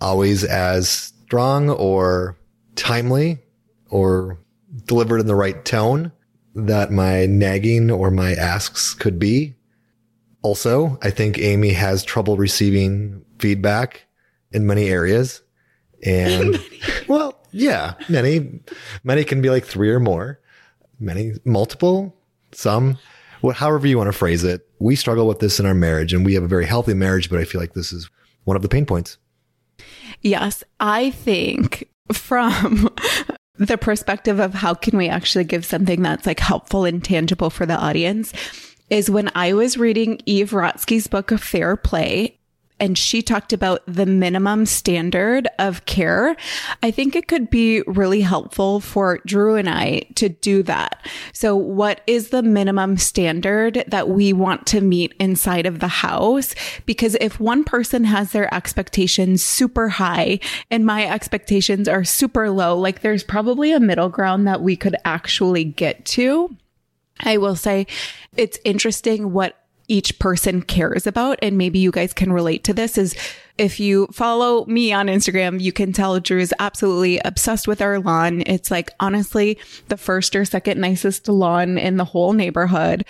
always 0.00 0.44
as 0.44 1.12
strong 1.34 1.68
or 1.68 2.38
timely 2.76 3.40
or 3.90 4.38
delivered 4.84 5.18
in 5.18 5.26
the 5.26 5.34
right 5.34 5.64
tone 5.64 6.12
that 6.54 6.92
my 6.92 7.26
nagging 7.26 7.90
or 7.90 8.08
my 8.08 8.34
asks 8.34 8.94
could 8.94 9.18
be. 9.18 9.52
Also, 10.42 10.96
I 11.02 11.10
think 11.10 11.36
Amy 11.40 11.70
has 11.70 12.04
trouble 12.04 12.36
receiving 12.36 13.24
feedback 13.40 14.04
in 14.52 14.64
many 14.64 14.88
areas. 14.88 15.42
And 16.04 16.64
well, 17.08 17.44
yeah, 17.50 17.94
many, 18.08 18.60
many 19.02 19.24
can 19.24 19.42
be 19.42 19.50
like 19.50 19.64
three 19.64 19.90
or 19.90 19.98
more, 19.98 20.38
many 21.00 21.32
multiple 21.44 22.16
some, 22.52 22.96
what, 23.40 23.56
however 23.56 23.88
you 23.88 23.98
want 23.98 24.06
to 24.06 24.16
phrase 24.16 24.44
it. 24.44 24.68
We 24.78 24.94
struggle 24.94 25.26
with 25.26 25.40
this 25.40 25.58
in 25.58 25.66
our 25.66 25.74
marriage 25.74 26.14
and 26.14 26.24
we 26.24 26.34
have 26.34 26.44
a 26.44 26.48
very 26.48 26.66
healthy 26.66 26.94
marriage, 26.94 27.28
but 27.28 27.40
I 27.40 27.44
feel 27.44 27.60
like 27.60 27.74
this 27.74 27.92
is 27.92 28.08
one 28.44 28.54
of 28.54 28.62
the 28.62 28.68
pain 28.68 28.86
points. 28.86 29.18
Yes, 30.24 30.64
I 30.80 31.10
think 31.10 31.86
from 32.10 32.88
the 33.58 33.78
perspective 33.78 34.40
of 34.40 34.54
how 34.54 34.72
can 34.72 34.96
we 34.96 35.08
actually 35.08 35.44
give 35.44 35.64
something 35.64 36.02
that's 36.02 36.26
like 36.26 36.40
helpful 36.40 36.86
and 36.86 37.04
tangible 37.04 37.50
for 37.50 37.66
the 37.66 37.76
audience 37.76 38.32
is 38.88 39.10
when 39.10 39.30
I 39.34 39.52
was 39.52 39.76
reading 39.76 40.20
Eve 40.26 40.50
Rodsky's 40.50 41.06
book 41.06 41.30
of 41.30 41.42
Fair 41.42 41.76
Play 41.76 42.38
and 42.80 42.98
she 42.98 43.22
talked 43.22 43.52
about 43.52 43.82
the 43.86 44.06
minimum 44.06 44.66
standard 44.66 45.48
of 45.58 45.86
care. 45.86 46.36
I 46.82 46.90
think 46.90 47.14
it 47.14 47.28
could 47.28 47.48
be 47.48 47.82
really 47.86 48.20
helpful 48.20 48.80
for 48.80 49.20
Drew 49.26 49.54
and 49.54 49.68
I 49.68 50.02
to 50.16 50.28
do 50.28 50.62
that. 50.64 51.06
So 51.32 51.54
what 51.54 52.00
is 52.06 52.30
the 52.30 52.42
minimum 52.42 52.96
standard 52.96 53.84
that 53.86 54.08
we 54.08 54.32
want 54.32 54.66
to 54.68 54.80
meet 54.80 55.14
inside 55.20 55.66
of 55.66 55.78
the 55.78 55.88
house? 55.88 56.54
Because 56.84 57.16
if 57.20 57.38
one 57.38 57.64
person 57.64 58.04
has 58.04 58.32
their 58.32 58.52
expectations 58.52 59.42
super 59.42 59.88
high 59.88 60.40
and 60.70 60.84
my 60.84 61.06
expectations 61.06 61.88
are 61.88 62.04
super 62.04 62.50
low, 62.50 62.76
like 62.76 63.00
there's 63.02 63.24
probably 63.24 63.72
a 63.72 63.80
middle 63.80 64.08
ground 64.08 64.46
that 64.48 64.62
we 64.62 64.76
could 64.76 64.96
actually 65.04 65.64
get 65.64 66.04
to. 66.06 66.56
I 67.20 67.36
will 67.36 67.56
say 67.56 67.86
it's 68.36 68.58
interesting 68.64 69.32
what 69.32 69.63
each 69.88 70.18
person 70.18 70.62
cares 70.62 71.06
about. 71.06 71.38
And 71.42 71.58
maybe 71.58 71.78
you 71.78 71.90
guys 71.90 72.12
can 72.12 72.32
relate 72.32 72.64
to 72.64 72.74
this 72.74 72.96
is 72.96 73.14
if 73.58 73.78
you 73.78 74.08
follow 74.12 74.64
me 74.66 74.92
on 74.92 75.06
Instagram, 75.06 75.60
you 75.60 75.72
can 75.72 75.92
tell 75.92 76.18
Drew 76.20 76.40
is 76.40 76.54
absolutely 76.58 77.20
obsessed 77.24 77.68
with 77.68 77.80
our 77.80 77.98
lawn. 77.98 78.42
It's 78.46 78.70
like 78.70 78.90
honestly 79.00 79.58
the 79.88 79.96
first 79.96 80.34
or 80.34 80.44
second 80.44 80.80
nicest 80.80 81.28
lawn 81.28 81.78
in 81.78 81.96
the 81.96 82.04
whole 82.04 82.32
neighborhood. 82.32 83.04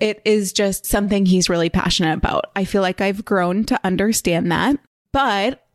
It 0.00 0.20
is 0.24 0.52
just 0.52 0.86
something 0.86 1.24
he's 1.24 1.48
really 1.48 1.70
passionate 1.70 2.18
about. 2.18 2.50
I 2.54 2.64
feel 2.64 2.82
like 2.82 3.00
I've 3.00 3.24
grown 3.24 3.64
to 3.64 3.80
understand 3.84 4.50
that. 4.52 4.76
But 5.12 5.65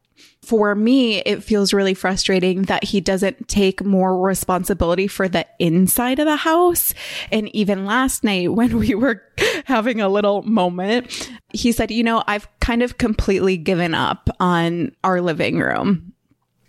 for 0.42 0.74
me, 0.74 1.20
it 1.20 1.44
feels 1.44 1.72
really 1.72 1.94
frustrating 1.94 2.64
that 2.64 2.84
he 2.84 3.00
doesn't 3.00 3.48
take 3.48 3.84
more 3.86 4.20
responsibility 4.20 5.08
for 5.08 5.28
the 5.28 5.46
inside 5.60 6.20
of 6.20 6.26
the 6.26 6.36
house. 6.36 6.94
And 7.32 7.54
even 7.56 7.86
last 7.86 8.24
night 8.24 8.52
when 8.54 8.78
we 8.78 8.96
were 8.96 9.24
having 9.66 10.02
a 10.02 10.10
little 10.10 10.42
moment, 10.44 11.32
he 11.54 11.72
said, 11.72 11.92
you 11.92 12.04
know, 12.04 12.24
I've 12.28 12.48
kind 12.60 12.82
of 12.82 12.98
completely 12.98 13.58
given 13.58 13.94
up 13.94 14.30
on 14.40 14.96
our 15.04 15.22
living 15.22 15.60
room. 15.60 16.14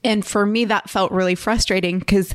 And 0.04 0.24
for 0.26 0.44
me, 0.44 0.64
that 0.66 0.90
felt 0.90 1.12
really 1.12 1.36
frustrating 1.36 2.00
because 2.00 2.34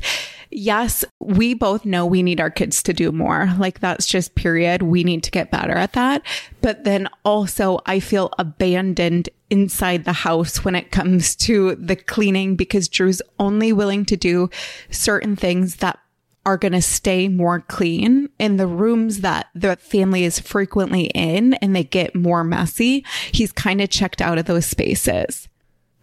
yes, 0.50 1.04
we 1.20 1.54
both 1.54 1.84
know 1.84 2.06
we 2.06 2.22
need 2.22 2.40
our 2.40 2.50
kids 2.50 2.82
to 2.84 2.92
do 2.92 3.12
more. 3.12 3.52
Like 3.58 3.80
that's 3.80 4.06
just 4.06 4.34
period. 4.34 4.82
We 4.82 5.04
need 5.04 5.22
to 5.24 5.30
get 5.30 5.50
better 5.50 5.74
at 5.74 5.92
that. 5.92 6.22
But 6.60 6.84
then 6.84 7.08
also 7.24 7.80
I 7.86 8.00
feel 8.00 8.32
abandoned 8.38 9.28
inside 9.50 10.04
the 10.04 10.12
house 10.12 10.64
when 10.64 10.74
it 10.74 10.90
comes 10.90 11.34
to 11.36 11.74
the 11.76 11.96
cleaning 11.96 12.56
because 12.56 12.88
Drew's 12.88 13.22
only 13.38 13.72
willing 13.72 14.04
to 14.06 14.16
do 14.16 14.50
certain 14.90 15.36
things 15.36 15.76
that 15.76 15.98
are 16.44 16.56
going 16.56 16.72
to 16.72 16.82
stay 16.82 17.28
more 17.28 17.60
clean 17.60 18.30
in 18.38 18.56
the 18.56 18.66
rooms 18.66 19.20
that 19.20 19.48
the 19.54 19.76
family 19.76 20.24
is 20.24 20.38
frequently 20.38 21.06
in 21.08 21.54
and 21.54 21.76
they 21.76 21.84
get 21.84 22.14
more 22.14 22.42
messy. 22.42 23.04
He's 23.32 23.52
kind 23.52 23.82
of 23.82 23.90
checked 23.90 24.22
out 24.22 24.38
of 24.38 24.46
those 24.46 24.64
spaces. 24.64 25.48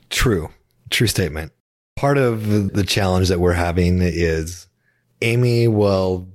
True. 0.10 0.52
True 0.92 1.08
statement. 1.08 1.52
Part 1.96 2.18
of 2.18 2.74
the 2.74 2.84
challenge 2.84 3.30
that 3.30 3.40
we're 3.40 3.54
having 3.54 4.02
is 4.02 4.68
Amy 5.22 5.68
will 5.68 6.28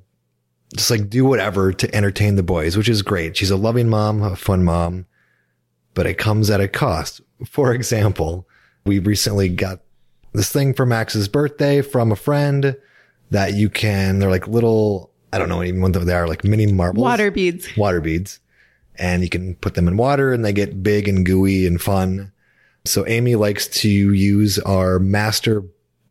just 0.74 0.90
like 0.90 1.10
do 1.10 1.24
whatever 1.24 1.72
to 1.72 1.94
entertain 1.94 2.36
the 2.36 2.42
boys, 2.42 2.76
which 2.76 2.88
is 2.88 3.02
great. 3.02 3.36
She's 3.36 3.50
a 3.50 3.56
loving 3.56 3.88
mom, 3.88 4.22
a 4.22 4.36
fun 4.36 4.64
mom, 4.64 5.06
but 5.92 6.06
it 6.06 6.14
comes 6.14 6.48
at 6.48 6.60
a 6.60 6.68
cost. 6.68 7.20
For 7.44 7.74
example, 7.74 8.48
we 8.86 9.00
recently 9.00 9.50
got 9.50 9.80
this 10.32 10.50
thing 10.50 10.72
for 10.72 10.86
Max's 10.86 11.28
birthday 11.28 11.82
from 11.82 12.10
a 12.10 12.16
friend 12.16 12.76
that 13.30 13.54
you 13.54 13.68
can, 13.68 14.18
they're 14.18 14.30
like 14.30 14.48
little, 14.48 15.10
I 15.32 15.38
don't 15.38 15.48
know 15.48 15.62
even 15.62 15.82
what 15.82 15.92
they 15.92 16.14
are, 16.14 16.26
like 16.26 16.42
mini 16.42 16.72
marbles. 16.72 17.04
Water 17.04 17.30
beads. 17.30 17.76
Water 17.76 18.00
beads. 18.00 18.40
And 18.96 19.22
you 19.22 19.28
can 19.28 19.56
put 19.56 19.74
them 19.74 19.88
in 19.88 19.96
water 19.96 20.32
and 20.32 20.44
they 20.44 20.52
get 20.52 20.82
big 20.82 21.06
and 21.06 21.24
gooey 21.24 21.66
and 21.66 21.80
fun. 21.80 22.32
So 22.84 23.06
Amy 23.06 23.34
likes 23.36 23.66
to 23.68 23.88
use 23.88 24.58
our 24.60 24.98
master 24.98 25.64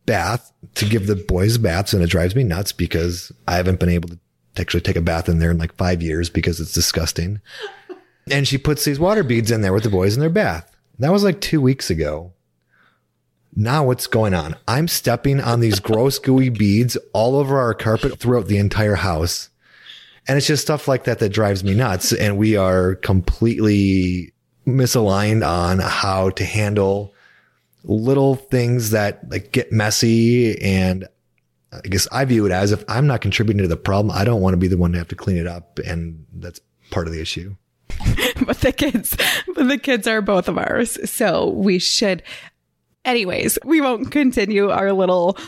bath 0.06 0.52
to 0.74 0.84
give 0.84 1.06
the 1.06 1.16
boys 1.16 1.58
baths 1.58 1.92
and 1.92 2.02
it 2.02 2.10
drives 2.10 2.34
me 2.34 2.44
nuts 2.44 2.72
because 2.72 3.32
I 3.46 3.56
haven't 3.56 3.80
been 3.80 3.88
able 3.88 4.08
to 4.10 4.18
actually 4.58 4.80
take 4.80 4.96
a 4.96 5.00
bath 5.00 5.28
in 5.28 5.38
there 5.38 5.50
in 5.50 5.58
like 5.58 5.74
five 5.76 6.02
years 6.02 6.30
because 6.30 6.60
it's 6.60 6.72
disgusting. 6.72 7.40
And 8.30 8.46
she 8.46 8.58
puts 8.58 8.84
these 8.84 9.00
water 9.00 9.24
beads 9.24 9.50
in 9.50 9.62
there 9.62 9.72
with 9.72 9.82
the 9.82 9.90
boys 9.90 10.14
in 10.14 10.20
their 10.20 10.30
bath. 10.30 10.70
That 11.00 11.10
was 11.10 11.24
like 11.24 11.40
two 11.40 11.60
weeks 11.60 11.90
ago. 11.90 12.32
Now 13.56 13.84
what's 13.84 14.06
going 14.06 14.34
on? 14.34 14.54
I'm 14.68 14.86
stepping 14.86 15.40
on 15.40 15.58
these 15.58 15.80
gross 15.80 16.18
gooey 16.18 16.50
beads 16.50 16.96
all 17.12 17.34
over 17.34 17.58
our 17.58 17.74
carpet 17.74 18.18
throughout 18.18 18.46
the 18.46 18.58
entire 18.58 18.96
house. 18.96 19.48
And 20.28 20.36
it's 20.36 20.46
just 20.46 20.62
stuff 20.62 20.86
like 20.86 21.04
that 21.04 21.18
that 21.18 21.30
drives 21.30 21.64
me 21.64 21.74
nuts. 21.74 22.12
And 22.12 22.36
we 22.36 22.56
are 22.56 22.94
completely 22.96 24.32
misaligned 24.66 25.46
on 25.46 25.78
how 25.78 26.30
to 26.30 26.44
handle 26.44 27.14
little 27.84 28.34
things 28.34 28.90
that 28.90 29.28
like 29.30 29.52
get 29.52 29.72
messy 29.72 30.60
and 30.60 31.08
I 31.72 31.88
guess 31.88 32.08
I 32.10 32.24
view 32.24 32.46
it 32.46 32.52
as 32.52 32.72
if 32.72 32.84
I'm 32.88 33.06
not 33.06 33.20
contributing 33.20 33.62
to 33.62 33.68
the 33.68 33.76
problem, 33.76 34.14
I 34.16 34.24
don't 34.24 34.40
want 34.40 34.54
to 34.54 34.58
be 34.58 34.66
the 34.68 34.76
one 34.76 34.92
to 34.92 34.98
have 34.98 35.08
to 35.08 35.14
clean 35.14 35.36
it 35.36 35.46
up 35.46 35.78
and 35.78 36.26
that's 36.34 36.60
part 36.90 37.06
of 37.06 37.12
the 37.12 37.20
issue. 37.20 37.54
but 38.46 38.60
the 38.60 38.72
kids 38.72 39.16
but 39.54 39.68
the 39.68 39.78
kids 39.78 40.06
are 40.06 40.20
both 40.20 40.48
of 40.48 40.58
ours. 40.58 40.98
So 41.10 41.48
we 41.48 41.78
should 41.78 42.22
anyways, 43.04 43.58
we 43.64 43.80
won't 43.80 44.10
continue 44.10 44.70
our 44.70 44.92
little 44.92 45.38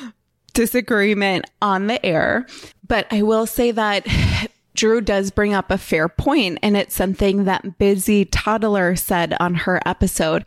disagreement 0.54 1.46
on 1.60 1.86
the 1.86 2.04
air, 2.04 2.46
but 2.86 3.06
I 3.10 3.22
will 3.22 3.46
say 3.46 3.70
that 3.70 4.06
Drew 4.74 5.00
does 5.00 5.30
bring 5.30 5.54
up 5.54 5.70
a 5.70 5.78
fair 5.78 6.08
point, 6.08 6.58
and 6.62 6.76
it's 6.76 6.94
something 6.94 7.44
that 7.44 7.78
Busy 7.78 8.24
Toddler 8.24 8.96
said 8.96 9.34
on 9.40 9.54
her 9.54 9.80
episode. 9.86 10.44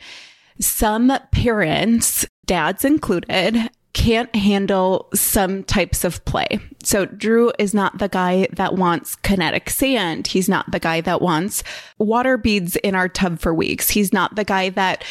Some 0.60 1.12
parents, 1.32 2.26
dads 2.46 2.86
included, 2.86 3.70
can't 3.96 4.36
handle 4.36 5.08
some 5.14 5.64
types 5.64 6.04
of 6.04 6.24
play. 6.26 6.60
So 6.84 7.06
Drew 7.06 7.54
is 7.58 7.74
not 7.74 7.98
the 7.98 8.10
guy 8.10 8.48
that 8.52 8.76
wants 8.76 9.16
kinetic 9.16 9.70
sand. 9.70 10.28
He's 10.28 10.50
not 10.50 10.70
the 10.70 10.82
guy 10.82 11.00
that 11.02 11.22
wants 11.22 11.64
water 11.98 12.38
beads 12.38 12.76
in 12.78 12.94
our 12.94 13.08
tub 13.08 13.40
for 13.40 13.54
weeks. 13.54 13.90
He's 13.90 14.12
not 14.12 14.36
the 14.36 14.44
guy 14.44 14.70
that 14.72 15.06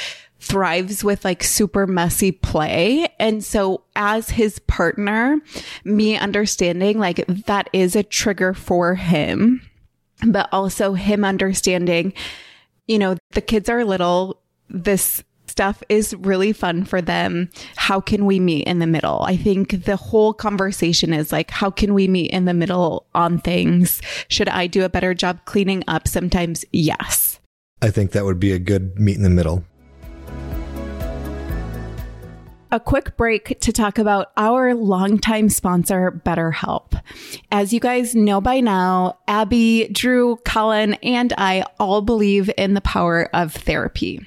thrives 0.44 1.02
with 1.02 1.24
like 1.24 1.42
super 1.42 1.86
messy 1.86 2.30
play. 2.30 3.08
And 3.18 3.42
so 3.42 3.82
as 3.96 4.30
his 4.30 4.58
partner, 4.60 5.40
me 5.84 6.16
understanding 6.16 6.98
like 6.98 7.24
that 7.46 7.70
is 7.72 7.96
a 7.96 8.02
trigger 8.02 8.52
for 8.52 8.94
him, 8.94 9.62
but 10.26 10.48
also 10.52 10.92
him 10.92 11.24
understanding, 11.24 12.12
you 12.86 12.98
know, 12.98 13.16
the 13.32 13.40
kids 13.40 13.68
are 13.68 13.84
little. 13.84 14.40
This 14.68 15.24
stuff 15.46 15.82
is 15.88 16.14
really 16.14 16.52
fun 16.52 16.84
for 16.84 17.00
them. 17.00 17.48
How 17.76 18.00
can 18.00 18.26
we 18.26 18.38
meet 18.38 18.66
in 18.66 18.80
the 18.80 18.86
middle? 18.86 19.22
I 19.22 19.36
think 19.36 19.84
the 19.84 19.96
whole 19.96 20.34
conversation 20.34 21.12
is 21.14 21.32
like, 21.32 21.50
how 21.50 21.70
can 21.70 21.94
we 21.94 22.06
meet 22.06 22.30
in 22.32 22.44
the 22.44 22.54
middle 22.54 23.06
on 23.14 23.38
things? 23.38 24.02
Should 24.28 24.48
I 24.48 24.66
do 24.66 24.84
a 24.84 24.88
better 24.88 25.14
job 25.14 25.44
cleaning 25.44 25.84
up? 25.88 26.06
Sometimes, 26.08 26.64
yes. 26.72 27.40
I 27.80 27.90
think 27.90 28.12
that 28.12 28.24
would 28.24 28.40
be 28.40 28.52
a 28.52 28.58
good 28.58 28.98
meet 28.98 29.16
in 29.16 29.22
the 29.22 29.30
middle 29.30 29.64
a 32.74 32.80
quick 32.80 33.16
break 33.16 33.60
to 33.60 33.72
talk 33.72 34.00
about 34.00 34.32
our 34.36 34.74
longtime 34.74 35.48
sponsor, 35.48 36.10
BetterHelp. 36.26 37.00
As 37.52 37.72
you 37.72 37.78
guys 37.78 38.16
know 38.16 38.40
by 38.40 38.58
now, 38.58 39.16
Abby, 39.28 39.86
Drew, 39.92 40.38
Colin, 40.44 40.94
and 40.94 41.32
I 41.38 41.64
all 41.78 42.02
believe 42.02 42.50
in 42.58 42.74
the 42.74 42.80
power 42.80 43.30
of 43.32 43.52
therapy. 43.54 44.26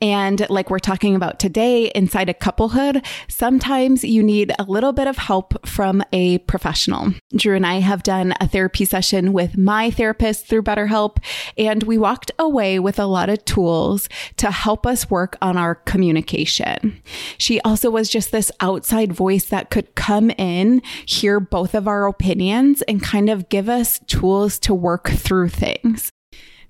And 0.00 0.48
like 0.50 0.70
we're 0.70 0.78
talking 0.78 1.14
about 1.14 1.38
today 1.38 1.90
inside 1.94 2.28
a 2.28 2.34
couplehood, 2.34 3.04
sometimes 3.28 4.04
you 4.04 4.22
need 4.22 4.52
a 4.58 4.64
little 4.64 4.92
bit 4.92 5.06
of 5.06 5.18
help 5.18 5.66
from 5.66 6.02
a 6.12 6.38
professional. 6.38 7.12
Drew 7.34 7.56
and 7.56 7.66
I 7.66 7.80
have 7.80 8.02
done 8.02 8.34
a 8.40 8.48
therapy 8.48 8.84
session 8.84 9.32
with 9.32 9.56
my 9.56 9.90
therapist 9.90 10.46
through 10.46 10.62
BetterHelp, 10.62 11.18
and 11.56 11.82
we 11.82 11.98
walked 11.98 12.30
away 12.38 12.78
with 12.78 12.98
a 12.98 13.06
lot 13.06 13.28
of 13.28 13.44
tools 13.44 14.08
to 14.36 14.50
help 14.50 14.86
us 14.86 15.10
work 15.10 15.36
on 15.42 15.56
our 15.56 15.74
communication. 15.74 17.00
She 17.36 17.60
also 17.62 17.90
was 17.90 18.08
just 18.08 18.32
this 18.32 18.52
outside 18.60 19.12
voice 19.12 19.46
that 19.46 19.70
could 19.70 19.94
come 19.94 20.30
in, 20.30 20.82
hear 21.06 21.40
both 21.40 21.74
of 21.74 21.88
our 21.88 22.06
opinions, 22.06 22.82
and 22.82 23.02
kind 23.02 23.28
of 23.28 23.48
give 23.48 23.68
us 23.68 24.00
tools 24.06 24.58
to 24.60 24.74
work 24.74 25.08
through 25.08 25.48
things. 25.48 26.10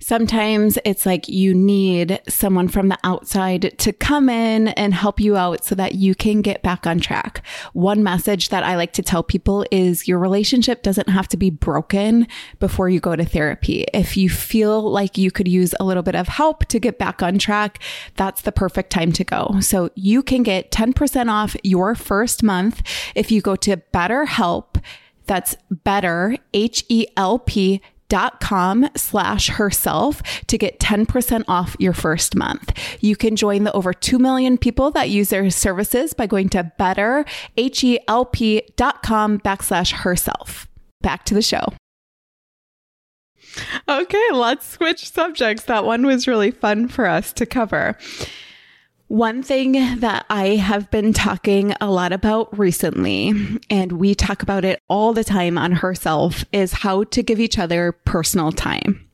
Sometimes 0.01 0.77
it's 0.85 1.05
like 1.05 1.27
you 1.27 1.53
need 1.53 2.21
someone 2.27 2.69
from 2.69 2.87
the 2.87 2.97
outside 3.03 3.77
to 3.79 3.91
come 3.91 4.29
in 4.29 4.69
and 4.69 4.93
help 4.93 5.19
you 5.19 5.35
out 5.35 5.65
so 5.65 5.75
that 5.75 5.95
you 5.95 6.15
can 6.15 6.41
get 6.41 6.63
back 6.63 6.87
on 6.87 6.99
track. 6.99 7.45
One 7.73 8.01
message 8.01 8.47
that 8.49 8.63
I 8.63 8.77
like 8.77 8.93
to 8.93 9.01
tell 9.01 9.23
people 9.23 9.65
is 9.71 10.07
your 10.07 10.17
relationship 10.17 10.83
doesn't 10.83 11.09
have 11.09 11.27
to 11.29 11.37
be 11.37 11.49
broken 11.49 12.27
before 12.59 12.87
you 12.87 13.01
go 13.01 13.15
to 13.15 13.25
therapy. 13.25 13.85
If 13.93 14.15
you 14.15 14.29
feel 14.29 14.89
like 14.89 15.17
you 15.17 15.31
could 15.31 15.49
use 15.49 15.75
a 15.79 15.83
little 15.83 16.03
bit 16.03 16.15
of 16.15 16.29
help 16.29 16.65
to 16.67 16.79
get 16.79 16.97
back 16.97 17.21
on 17.21 17.37
track, 17.37 17.79
that's 18.15 18.41
the 18.41 18.53
perfect 18.53 18.91
time 18.91 19.11
to 19.11 19.25
go. 19.25 19.57
So 19.59 19.89
you 19.95 20.23
can 20.23 20.43
get 20.43 20.71
10% 20.71 21.29
off 21.29 21.57
your 21.63 21.93
first 21.93 22.41
month 22.41 22.81
if 23.15 23.31
you 23.31 23.41
go 23.41 23.57
to 23.57 23.77
BetterHelp. 23.93 24.81
That's 25.25 25.57
better, 25.69 26.37
H 26.53 26.85
E 26.87 27.05
L 27.17 27.37
P 27.37 27.81
dot 28.09 28.41
com 28.41 28.89
slash 28.95 29.49
herself 29.49 30.21
to 30.47 30.57
get 30.57 30.79
10% 30.79 31.43
off 31.47 31.75
your 31.79 31.93
first 31.93 32.35
month. 32.35 32.77
You 32.99 33.15
can 33.15 33.35
join 33.35 33.63
the 33.63 33.71
over 33.71 33.93
2 33.93 34.19
million 34.19 34.57
people 34.57 34.91
that 34.91 35.09
use 35.09 35.29
their 35.29 35.49
services 35.49 36.13
by 36.13 36.27
going 36.27 36.49
to 36.49 36.71
better, 36.77 37.25
H-E-L-P 37.55 38.63
dot 38.75 39.03
com 39.03 39.39
backslash 39.39 39.91
herself. 39.91 40.67
Back 41.01 41.23
to 41.25 41.33
the 41.33 41.41
show. 41.41 41.73
Okay, 43.87 44.27
let's 44.31 44.67
switch 44.67 45.09
subjects. 45.09 45.63
That 45.63 45.85
one 45.85 46.05
was 46.05 46.27
really 46.27 46.51
fun 46.51 46.87
for 46.87 47.07
us 47.07 47.33
to 47.33 47.45
cover. 47.45 47.97
One 49.09 49.41
thing 49.41 49.71
that 50.01 50.27
I 50.29 50.49
have 50.49 50.91
been 50.91 51.13
talking 51.13 51.73
a 51.81 51.89
lot 51.89 52.13
about 52.13 52.55
recently, 52.57 53.33
and 53.67 53.93
we 53.93 54.13
talk 54.13 54.43
about 54.43 54.63
it 54.63 54.79
all 54.87 55.13
the 55.13 55.23
time 55.23 55.57
on 55.57 55.71
herself, 55.71 56.45
is 56.53 56.71
how 56.71 57.05
to 57.05 57.23
give 57.23 57.39
each 57.39 57.57
other 57.57 57.91
personal 57.91 58.51
time. 58.51 59.09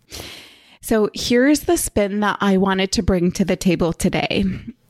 So 0.81 1.09
here's 1.13 1.61
the 1.61 1.77
spin 1.77 2.19
that 2.19 2.37
I 2.41 2.57
wanted 2.57 2.91
to 2.91 3.03
bring 3.03 3.31
to 3.31 3.45
the 3.45 3.55
table 3.55 3.93
today. 3.93 4.43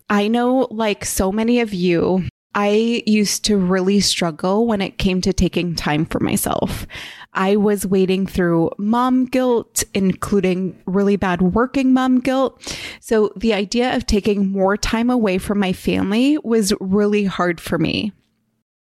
I 0.10 0.28
know, 0.28 0.68
like 0.72 1.06
so 1.06 1.32
many 1.32 1.60
of 1.60 1.72
you, 1.72 2.28
I 2.56 3.04
used 3.06 3.44
to 3.46 3.58
really 3.58 4.00
struggle 4.00 4.66
when 4.66 4.82
it 4.82 4.98
came 4.98 5.20
to 5.22 5.34
taking 5.34 5.76
time 5.76 6.06
for 6.06 6.22
myself. 6.22 6.88
I 7.34 7.58
was 7.58 7.86
wading 7.86 8.28
through 8.28 8.72
mom 8.78 9.26
guilt, 9.26 9.84
including 9.94 10.82
really 10.86 11.18
bad 11.18 11.42
working 11.42 11.94
mom 11.94 12.22
guilt. 12.22 12.78
So 13.02 13.34
the 13.36 13.54
idea 13.54 13.94
of 13.94 14.06
taking 14.06 14.54
more 14.54 14.78
time 14.78 15.10
away 15.10 15.38
from 15.38 15.60
my 15.60 15.74
family 15.74 16.38
was 16.46 16.74
really 16.80 17.26
hard 17.26 17.60
for 17.60 17.78
me. 17.78 18.14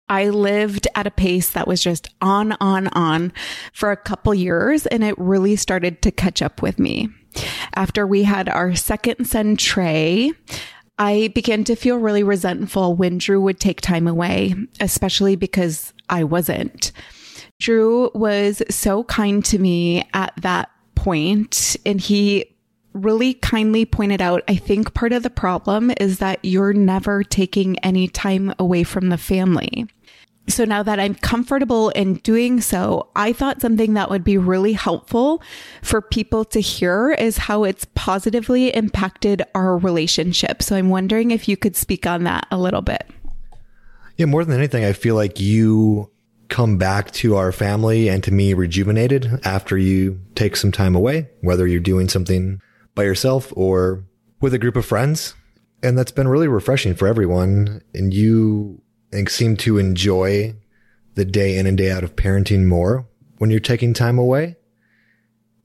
I 0.07 0.29
lived 0.29 0.87
at 0.95 1.05
a 1.05 1.11
pace 1.11 1.51
that 1.51 1.67
was 1.67 1.83
just 1.83 2.09
on, 2.21 2.53
on, 2.53 2.87
on 2.87 3.31
for 3.73 3.91
a 3.91 3.97
couple 3.97 4.33
years, 4.33 4.87
and 4.87 5.03
it 5.03 5.15
really 5.19 5.55
started 5.57 6.01
to 6.01 6.11
catch 6.11 6.41
up 6.41 6.61
with 6.61 6.79
me. 6.79 7.09
After 7.75 8.07
we 8.07 8.23
had 8.23 8.49
our 8.49 8.73
second 8.73 9.25
son, 9.25 9.55
Trey, 9.55 10.31
I 10.99 11.29
began 11.33 11.63
to 11.63 11.75
feel 11.75 11.97
really 11.97 12.23
resentful 12.23 12.93
when 12.95 13.17
Drew 13.17 13.41
would 13.41 13.59
take 13.59 13.79
time 13.79 14.07
away, 14.07 14.53
especially 14.81 15.37
because 15.37 15.93
I 16.09 16.25
wasn't. 16.25 16.91
Drew 17.57 18.11
was 18.13 18.61
so 18.69 19.05
kind 19.05 19.43
to 19.45 19.57
me 19.57 20.07
at 20.13 20.33
that 20.41 20.69
point, 20.95 21.77
and 21.85 22.01
he 22.01 22.53
really 22.93 23.35
kindly 23.35 23.85
pointed 23.85 24.21
out 24.21 24.43
I 24.47 24.55
think 24.55 24.93
part 24.93 25.13
of 25.13 25.23
the 25.23 25.29
problem 25.29 25.91
is 25.99 26.19
that 26.19 26.39
you're 26.43 26.73
never 26.73 27.23
taking 27.23 27.79
any 27.79 28.07
time 28.07 28.53
away 28.59 28.83
from 28.83 29.09
the 29.09 29.17
family. 29.17 29.87
So 30.49 30.65
now 30.65 30.83
that 30.83 30.99
I'm 30.99 31.15
comfortable 31.15 31.89
in 31.89 32.15
doing 32.15 32.59
so, 32.59 33.09
I 33.15 33.33
thought 33.33 33.61
something 33.61 33.93
that 33.93 34.09
would 34.09 34.23
be 34.23 34.37
really 34.37 34.73
helpful 34.73 35.41
for 35.81 36.01
people 36.01 36.43
to 36.45 36.59
hear 36.59 37.11
is 37.11 37.37
how 37.37 37.63
it's 37.63 37.85
positively 37.95 38.73
impacted 38.75 39.43
our 39.53 39.77
relationship. 39.77 40.63
So 40.63 40.75
I'm 40.75 40.89
wondering 40.89 41.31
if 41.31 41.47
you 41.47 41.55
could 41.55 41.75
speak 41.75 42.07
on 42.07 42.23
that 42.23 42.47
a 42.51 42.57
little 42.57 42.81
bit. 42.81 43.07
Yeah, 44.17 44.25
more 44.25 44.43
than 44.43 44.57
anything, 44.57 44.83
I 44.83 44.93
feel 44.93 45.15
like 45.15 45.39
you 45.39 46.11
come 46.49 46.77
back 46.77 47.11
to 47.11 47.35
our 47.35 47.51
family 47.51 48.09
and 48.09 48.23
to 48.23 48.31
me 48.31 48.53
rejuvenated 48.53 49.39
after 49.45 49.77
you 49.77 50.19
take 50.35 50.55
some 50.55 50.71
time 50.71 50.95
away, 50.95 51.29
whether 51.41 51.67
you're 51.67 51.79
doing 51.79 52.09
something 52.09 52.59
by 52.95 53.03
yourself 53.03 53.53
or 53.55 54.03
with 54.41 54.53
a 54.53 54.59
group 54.59 54.75
of 54.75 54.85
friends. 54.85 55.35
And 55.81 55.97
that's 55.97 56.11
been 56.11 56.27
really 56.27 56.47
refreshing 56.47 56.95
for 56.95 57.07
everyone. 57.07 57.81
And 57.93 58.13
you 58.13 58.81
and 59.11 59.29
seem 59.29 59.57
to 59.57 59.77
enjoy 59.77 60.55
the 61.15 61.25
day 61.25 61.57
in 61.57 61.65
and 61.65 61.77
day 61.77 61.91
out 61.91 62.03
of 62.03 62.15
parenting 62.15 62.65
more 62.65 63.07
when 63.37 63.49
you're 63.49 63.59
taking 63.59 63.93
time 63.93 64.17
away. 64.17 64.55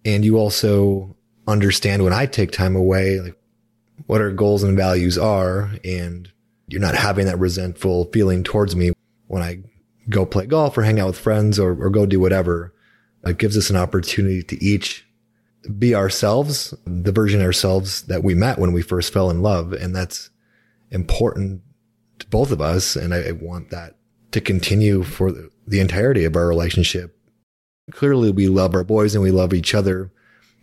And 0.04 0.24
you 0.24 0.38
also 0.38 1.16
understand 1.46 2.02
when 2.02 2.12
I 2.12 2.26
take 2.26 2.50
time 2.50 2.76
away, 2.76 3.20
like 3.20 3.38
what 4.06 4.20
our 4.20 4.30
goals 4.30 4.62
and 4.62 4.76
values 4.76 5.18
are. 5.18 5.70
And 5.84 6.30
you're 6.68 6.80
not 6.80 6.94
having 6.94 7.26
that 7.26 7.38
resentful 7.38 8.06
feeling 8.12 8.42
towards 8.42 8.74
me 8.74 8.92
when 9.26 9.42
I 9.42 9.62
go 10.08 10.26
play 10.26 10.46
golf 10.46 10.76
or 10.76 10.82
hang 10.82 11.00
out 11.00 11.08
with 11.08 11.18
friends 11.18 11.58
or, 11.58 11.70
or 11.70 11.90
go 11.90 12.06
do 12.06 12.20
whatever. 12.20 12.74
It 13.24 13.38
gives 13.38 13.56
us 13.56 13.70
an 13.70 13.76
opportunity 13.76 14.42
to 14.42 14.62
each 14.62 15.06
be 15.78 15.94
ourselves, 15.94 16.74
the 16.84 17.12
version 17.12 17.40
ourselves 17.40 18.02
that 18.02 18.22
we 18.22 18.34
met 18.34 18.58
when 18.58 18.72
we 18.72 18.82
first 18.82 19.12
fell 19.12 19.30
in 19.30 19.42
love. 19.42 19.72
And 19.72 19.96
that's 19.96 20.30
important 20.90 21.62
to 22.18 22.26
both 22.28 22.50
of 22.50 22.60
us. 22.60 22.96
And 22.96 23.14
I, 23.14 23.28
I 23.28 23.32
want 23.32 23.70
that 23.70 23.96
to 24.32 24.40
continue 24.40 25.02
for 25.02 25.32
the, 25.32 25.50
the 25.66 25.80
entirety 25.80 26.24
of 26.24 26.36
our 26.36 26.46
relationship. 26.46 27.16
Clearly, 27.90 28.30
we 28.30 28.48
love 28.48 28.74
our 28.74 28.84
boys 28.84 29.14
and 29.14 29.22
we 29.22 29.30
love 29.30 29.52
each 29.52 29.74
other 29.74 30.10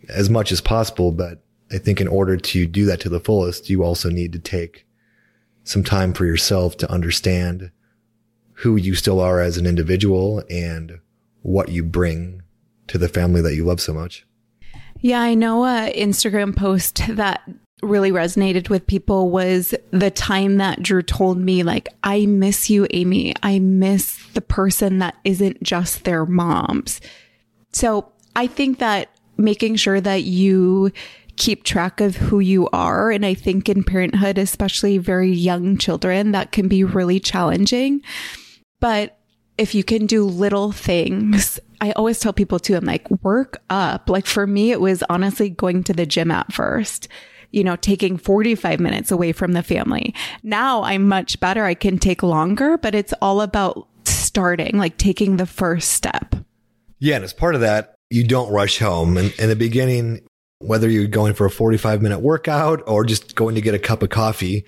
as 0.08 0.28
much 0.28 0.52
as 0.52 0.60
possible. 0.60 1.12
But 1.12 1.42
I 1.70 1.78
think 1.78 2.00
in 2.00 2.08
order 2.08 2.36
to 2.36 2.66
do 2.66 2.84
that 2.86 3.00
to 3.00 3.08
the 3.08 3.20
fullest, 3.20 3.70
you 3.70 3.84
also 3.84 4.10
need 4.10 4.32
to 4.32 4.38
take 4.38 4.86
some 5.64 5.84
time 5.84 6.12
for 6.12 6.26
yourself 6.26 6.76
to 6.78 6.90
understand 6.90 7.70
who 8.54 8.76
you 8.76 8.94
still 8.94 9.20
are 9.20 9.40
as 9.40 9.56
an 9.56 9.66
individual 9.66 10.42
and 10.50 11.00
what 11.42 11.68
you 11.68 11.82
bring 11.82 12.42
to 12.88 12.98
the 12.98 13.08
family 13.08 13.40
that 13.40 13.54
you 13.54 13.64
love 13.64 13.80
so 13.80 13.92
much. 13.92 14.26
Yeah, 15.00 15.20
I 15.20 15.34
know 15.34 15.64
a 15.64 15.92
Instagram 15.96 16.54
post 16.54 17.00
that 17.08 17.42
really 17.82 18.12
resonated 18.12 18.68
with 18.68 18.86
people 18.86 19.30
was 19.30 19.74
the 19.90 20.10
time 20.10 20.56
that 20.58 20.82
Drew 20.82 21.02
told 21.02 21.38
me, 21.38 21.62
like, 21.62 21.88
I 22.04 22.26
miss 22.26 22.70
you, 22.70 22.86
Amy. 22.90 23.34
I 23.42 23.58
miss 23.58 24.24
the 24.34 24.40
person 24.40 24.98
that 24.98 25.16
isn't 25.24 25.62
just 25.62 26.04
their 26.04 26.24
moms. 26.24 27.00
So 27.72 28.12
I 28.36 28.46
think 28.46 28.78
that 28.78 29.10
making 29.36 29.76
sure 29.76 30.00
that 30.00 30.22
you 30.22 30.92
keep 31.36 31.64
track 31.64 32.00
of 32.00 32.16
who 32.16 32.38
you 32.40 32.68
are. 32.72 33.10
And 33.10 33.26
I 33.26 33.34
think 33.34 33.68
in 33.68 33.82
parenthood, 33.82 34.38
especially 34.38 34.98
very 34.98 35.32
young 35.32 35.76
children, 35.76 36.32
that 36.32 36.52
can 36.52 36.68
be 36.68 36.84
really 36.84 37.18
challenging. 37.18 38.02
But 38.80 39.18
if 39.58 39.74
you 39.74 39.82
can 39.82 40.06
do 40.06 40.24
little 40.24 40.72
things, 40.72 41.58
I 41.80 41.92
always 41.92 42.20
tell 42.20 42.32
people 42.32 42.58
too, 42.58 42.76
I'm 42.76 42.84
like, 42.84 43.10
work 43.22 43.62
up. 43.70 44.08
Like 44.08 44.26
for 44.26 44.46
me, 44.46 44.70
it 44.70 44.80
was 44.80 45.02
honestly 45.08 45.50
going 45.50 45.82
to 45.84 45.92
the 45.92 46.06
gym 46.06 46.30
at 46.30 46.52
first 46.52 47.08
you 47.52 47.62
know, 47.62 47.76
taking 47.76 48.16
45 48.16 48.80
minutes 48.80 49.10
away 49.10 49.32
from 49.32 49.52
the 49.52 49.62
family. 49.62 50.14
Now 50.42 50.82
I'm 50.82 51.06
much 51.06 51.38
better. 51.40 51.64
I 51.64 51.74
can 51.74 51.98
take 51.98 52.22
longer, 52.22 52.76
but 52.78 52.94
it's 52.94 53.14
all 53.22 53.40
about 53.40 53.86
starting, 54.04 54.78
like 54.78 54.96
taking 54.96 55.36
the 55.36 55.46
first 55.46 55.92
step. 55.92 56.34
Yeah. 56.98 57.16
And 57.16 57.24
as 57.24 57.32
part 57.32 57.54
of 57.54 57.60
that, 57.60 57.94
you 58.10 58.24
don't 58.24 58.52
rush 58.52 58.78
home. 58.78 59.16
And 59.16 59.32
in 59.38 59.48
the 59.48 59.56
beginning, 59.56 60.26
whether 60.58 60.88
you're 60.88 61.06
going 61.06 61.34
for 61.34 61.46
a 61.46 61.50
45 61.50 62.02
minute 62.02 62.20
workout 62.20 62.82
or 62.86 63.04
just 63.04 63.34
going 63.34 63.54
to 63.54 63.60
get 63.60 63.74
a 63.74 63.78
cup 63.78 64.02
of 64.02 64.10
coffee, 64.10 64.64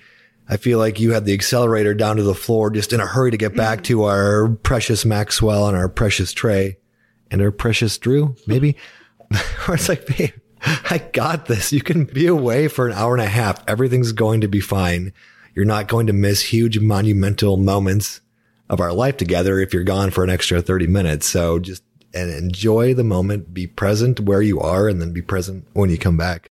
I 0.47 0.57
feel 0.57 0.77
like 0.77 0.99
you 0.99 1.13
had 1.13 1.25
the 1.25 1.33
accelerator 1.33 1.93
down 1.93 2.17
to 2.17 2.23
the 2.23 2.35
floor 2.35 2.69
just 2.69 2.93
in 2.93 2.99
a 2.99 3.05
hurry 3.05 3.31
to 3.31 3.37
get 3.37 3.55
back 3.55 3.79
mm-hmm. 3.79 3.85
to 3.85 4.03
our 4.03 4.49
precious 4.49 5.05
Maxwell 5.05 5.67
and 5.67 5.77
our 5.77 5.89
precious 5.89 6.33
Trey 6.33 6.77
and 7.31 7.41
our 7.41 7.51
precious 7.51 7.97
Drew, 7.97 8.35
maybe. 8.47 8.75
It's 9.67 9.89
like, 9.89 10.05
babe, 10.05 10.33
I 10.61 11.09
got 11.13 11.45
this. 11.45 11.71
You 11.71 11.81
can 11.81 12.05
be 12.05 12.27
away 12.27 12.67
for 12.67 12.87
an 12.87 12.93
hour 12.93 13.13
and 13.13 13.23
a 13.23 13.29
half. 13.29 13.63
Everything's 13.67 14.11
going 14.11 14.41
to 14.41 14.47
be 14.47 14.59
fine. 14.59 15.13
You're 15.53 15.65
not 15.65 15.87
going 15.87 16.07
to 16.07 16.13
miss 16.13 16.41
huge 16.41 16.79
monumental 16.79 17.57
moments 17.57 18.21
of 18.69 18.79
our 18.79 18.93
life 18.93 19.17
together 19.17 19.59
if 19.59 19.73
you're 19.73 19.83
gone 19.83 20.11
for 20.11 20.23
an 20.23 20.29
extra 20.29 20.61
30 20.61 20.87
minutes. 20.87 21.27
So 21.27 21.59
just 21.59 21.83
and 22.15 22.31
enjoy 22.31 22.93
the 22.93 23.03
moment, 23.03 23.53
be 23.53 23.67
present 23.67 24.21
where 24.21 24.41
you 24.41 24.59
are 24.61 24.87
and 24.87 25.01
then 25.01 25.11
be 25.11 25.21
present 25.21 25.67
when 25.73 25.89
you 25.89 25.97
come 25.97 26.17
back. 26.17 26.47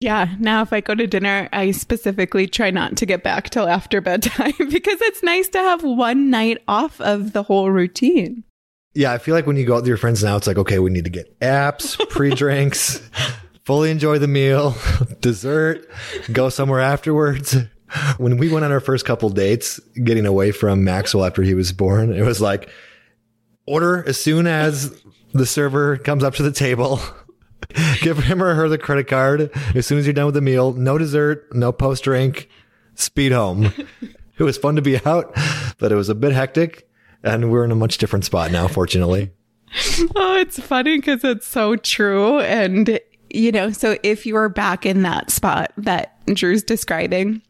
Yeah. 0.00 0.36
Now, 0.38 0.62
if 0.62 0.72
I 0.72 0.80
go 0.80 0.94
to 0.94 1.08
dinner, 1.08 1.48
I 1.52 1.72
specifically 1.72 2.46
try 2.46 2.70
not 2.70 2.96
to 2.98 3.06
get 3.06 3.24
back 3.24 3.50
till 3.50 3.66
after 3.66 4.00
bedtime 4.00 4.52
because 4.58 5.00
it's 5.00 5.22
nice 5.22 5.48
to 5.48 5.58
have 5.58 5.82
one 5.82 6.30
night 6.30 6.58
off 6.68 7.00
of 7.00 7.32
the 7.32 7.42
whole 7.42 7.70
routine. 7.70 8.44
Yeah. 8.94 9.12
I 9.12 9.18
feel 9.18 9.34
like 9.34 9.46
when 9.46 9.56
you 9.56 9.64
go 9.66 9.74
out 9.74 9.82
with 9.82 9.88
your 9.88 9.96
friends 9.96 10.22
now, 10.22 10.36
it's 10.36 10.46
like, 10.46 10.58
okay, 10.58 10.78
we 10.78 10.90
need 10.90 11.04
to 11.04 11.10
get 11.10 11.38
apps, 11.40 11.98
pre 12.10 12.30
drinks, 12.30 13.00
fully 13.64 13.90
enjoy 13.90 14.18
the 14.18 14.28
meal, 14.28 14.74
dessert, 15.20 15.88
go 16.32 16.48
somewhere 16.48 16.80
afterwards. 16.80 17.56
When 18.18 18.36
we 18.36 18.52
went 18.52 18.66
on 18.66 18.72
our 18.72 18.80
first 18.80 19.06
couple 19.06 19.30
dates, 19.30 19.80
getting 20.04 20.26
away 20.26 20.52
from 20.52 20.84
Maxwell 20.84 21.24
after 21.24 21.42
he 21.42 21.54
was 21.54 21.72
born, 21.72 22.12
it 22.12 22.20
was 22.22 22.38
like, 22.40 22.68
order 23.66 24.06
as 24.06 24.20
soon 24.20 24.46
as 24.46 24.94
the 25.32 25.46
server 25.46 25.96
comes 25.96 26.24
up 26.24 26.34
to 26.34 26.42
the 26.42 26.52
table. 26.52 27.00
Give 28.00 28.18
him 28.18 28.42
or 28.42 28.54
her 28.54 28.68
the 28.68 28.78
credit 28.78 29.08
card 29.08 29.50
as 29.74 29.86
soon 29.86 29.98
as 29.98 30.06
you're 30.06 30.14
done 30.14 30.26
with 30.26 30.34
the 30.34 30.40
meal. 30.40 30.72
No 30.72 30.96
dessert, 30.96 31.54
no 31.54 31.72
post 31.72 32.04
drink, 32.04 32.48
speed 32.94 33.32
home. 33.32 33.72
it 34.38 34.42
was 34.42 34.56
fun 34.56 34.76
to 34.76 34.82
be 34.82 34.98
out, 35.04 35.36
but 35.78 35.92
it 35.92 35.96
was 35.96 36.08
a 36.08 36.14
bit 36.14 36.32
hectic, 36.32 36.87
and 37.22 37.50
we're 37.50 37.64
in 37.64 37.72
a 37.72 37.76
much 37.76 37.98
different 37.98 38.24
spot 38.24 38.50
now, 38.50 38.68
fortunately. 38.68 39.30
oh, 40.16 40.36
it's 40.36 40.58
funny 40.58 40.98
because 40.98 41.24
it's 41.24 41.46
so 41.46 41.76
true. 41.76 42.40
And, 42.40 42.98
you 43.30 43.52
know, 43.52 43.70
so 43.70 43.98
if 44.02 44.26
you 44.26 44.36
are 44.36 44.48
back 44.48 44.86
in 44.86 45.02
that 45.02 45.30
spot 45.30 45.72
that 45.76 46.24
Drew's 46.26 46.62
describing, 46.62 47.42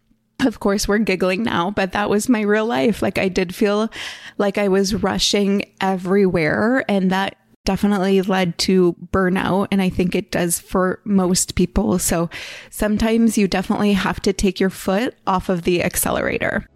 of 0.44 0.60
course, 0.60 0.86
we're 0.86 0.98
giggling 0.98 1.42
now, 1.42 1.70
but 1.70 1.92
that 1.92 2.10
was 2.10 2.28
my 2.28 2.42
real 2.42 2.66
life. 2.66 3.02
Like, 3.02 3.18
I 3.18 3.28
did 3.28 3.54
feel 3.54 3.90
like 4.36 4.56
I 4.56 4.68
was 4.68 4.94
rushing 4.94 5.64
everywhere, 5.80 6.84
and 6.88 7.10
that 7.10 7.36
definitely 7.64 8.22
led 8.22 8.56
to 8.58 8.94
burnout. 9.12 9.68
And 9.70 9.82
I 9.82 9.90
think 9.90 10.14
it 10.14 10.30
does 10.30 10.58
for 10.58 11.00
most 11.04 11.54
people. 11.54 11.98
So 11.98 12.30
sometimes 12.70 13.36
you 13.36 13.46
definitely 13.46 13.92
have 13.92 14.20
to 14.20 14.32
take 14.32 14.58
your 14.58 14.70
foot 14.70 15.14
off 15.26 15.48
of 15.48 15.64
the 15.64 15.82
accelerator. 15.82 16.66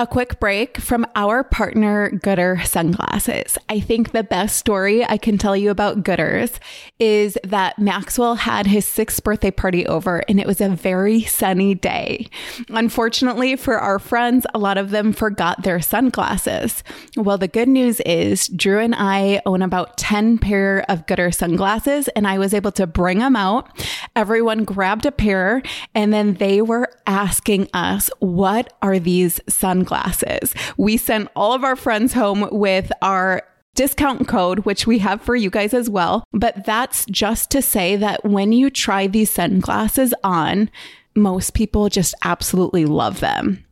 A 0.00 0.06
quick 0.06 0.40
break 0.40 0.78
from 0.78 1.06
our 1.14 1.44
partner, 1.44 2.10
Goodr 2.10 2.66
Sunglasses. 2.66 3.58
I 3.68 3.80
think 3.80 4.12
the 4.12 4.22
best 4.22 4.56
story 4.56 5.04
I 5.04 5.18
can 5.18 5.36
tell 5.36 5.54
you 5.54 5.68
about 5.68 6.02
Goodrs 6.02 6.58
is 6.98 7.36
that 7.44 7.78
Maxwell 7.78 8.36
had 8.36 8.66
his 8.66 8.88
sixth 8.88 9.22
birthday 9.22 9.50
party 9.50 9.86
over 9.86 10.22
and 10.26 10.40
it 10.40 10.46
was 10.46 10.62
a 10.62 10.70
very 10.70 11.24
sunny 11.24 11.74
day. 11.74 12.30
Unfortunately 12.70 13.56
for 13.56 13.78
our 13.78 13.98
friends, 13.98 14.46
a 14.54 14.58
lot 14.58 14.78
of 14.78 14.88
them 14.88 15.12
forgot 15.12 15.64
their 15.64 15.82
sunglasses. 15.82 16.82
Well, 17.14 17.36
the 17.36 17.46
good 17.46 17.68
news 17.68 18.00
is 18.06 18.48
Drew 18.48 18.78
and 18.78 18.94
I 18.96 19.42
own 19.44 19.60
about 19.60 19.98
10 19.98 20.38
pair 20.38 20.82
of 20.88 21.04
Goodr 21.04 21.34
sunglasses 21.34 22.08
and 22.16 22.26
I 22.26 22.38
was 22.38 22.54
able 22.54 22.72
to 22.72 22.86
bring 22.86 23.18
them 23.18 23.36
out. 23.36 23.68
Everyone 24.16 24.64
grabbed 24.64 25.04
a 25.04 25.12
pair 25.12 25.62
and 25.94 26.10
then 26.10 26.34
they 26.36 26.62
were 26.62 26.90
asking 27.06 27.68
us, 27.74 28.08
what 28.20 28.72
are 28.80 28.98
these 28.98 29.42
sunglasses? 29.46 29.89
Glasses. 29.90 30.54
We 30.76 30.96
sent 30.96 31.28
all 31.34 31.52
of 31.52 31.64
our 31.64 31.76
friends 31.76 32.12
home 32.12 32.48
with 32.52 32.92
our 33.02 33.42
discount 33.74 34.28
code, 34.28 34.60
which 34.60 34.86
we 34.86 34.98
have 34.98 35.20
for 35.20 35.34
you 35.34 35.50
guys 35.50 35.74
as 35.74 35.90
well. 35.90 36.22
But 36.32 36.64
that's 36.64 37.04
just 37.06 37.50
to 37.50 37.60
say 37.60 37.96
that 37.96 38.24
when 38.24 38.52
you 38.52 38.70
try 38.70 39.08
these 39.08 39.30
sunglasses 39.30 40.14
on, 40.22 40.70
most 41.16 41.54
people 41.54 41.88
just 41.88 42.14
absolutely 42.22 42.84
love 42.84 43.18
them. 43.18 43.64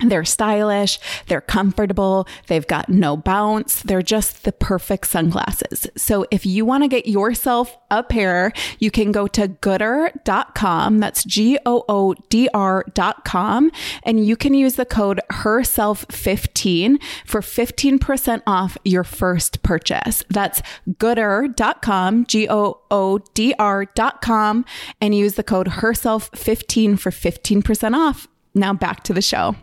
They're 0.00 0.26
stylish, 0.26 0.98
they're 1.26 1.40
comfortable, 1.40 2.28
they've 2.48 2.66
got 2.66 2.90
no 2.90 3.16
bounce, 3.16 3.82
they're 3.82 4.02
just 4.02 4.44
the 4.44 4.52
perfect 4.52 5.06
sunglasses. 5.06 5.86
So 5.96 6.26
if 6.30 6.44
you 6.44 6.66
want 6.66 6.84
to 6.84 6.88
get 6.88 7.08
yourself 7.08 7.74
a 7.90 8.02
pair, 8.02 8.52
you 8.78 8.90
can 8.90 9.10
go 9.10 9.26
to 9.28 9.48
goodr.com, 9.48 10.98
that's 10.98 11.24
G 11.24 11.58
O 11.64 11.84
O 11.88 12.14
D 12.28 12.46
R.com, 12.52 13.70
and 14.02 14.26
you 14.26 14.36
can 14.36 14.52
use 14.52 14.74
the 14.74 14.84
code 14.84 15.20
herself15 15.30 17.02
for 17.24 17.40
15% 17.40 18.42
off 18.46 18.76
your 18.84 19.04
first 19.04 19.62
purchase. 19.62 20.22
That's 20.28 20.60
goodr.com, 20.90 22.26
G 22.26 22.46
O 22.50 22.80
O 22.90 23.18
D 23.32 23.54
R.com, 23.58 24.64
and 25.00 25.14
use 25.14 25.34
the 25.34 25.42
code 25.42 25.68
herself15 25.68 26.98
for 26.98 27.10
15% 27.10 27.94
off. 27.94 28.28
Now 28.54 28.74
back 28.74 29.02
to 29.04 29.14
the 29.14 29.22
show. 29.22 29.56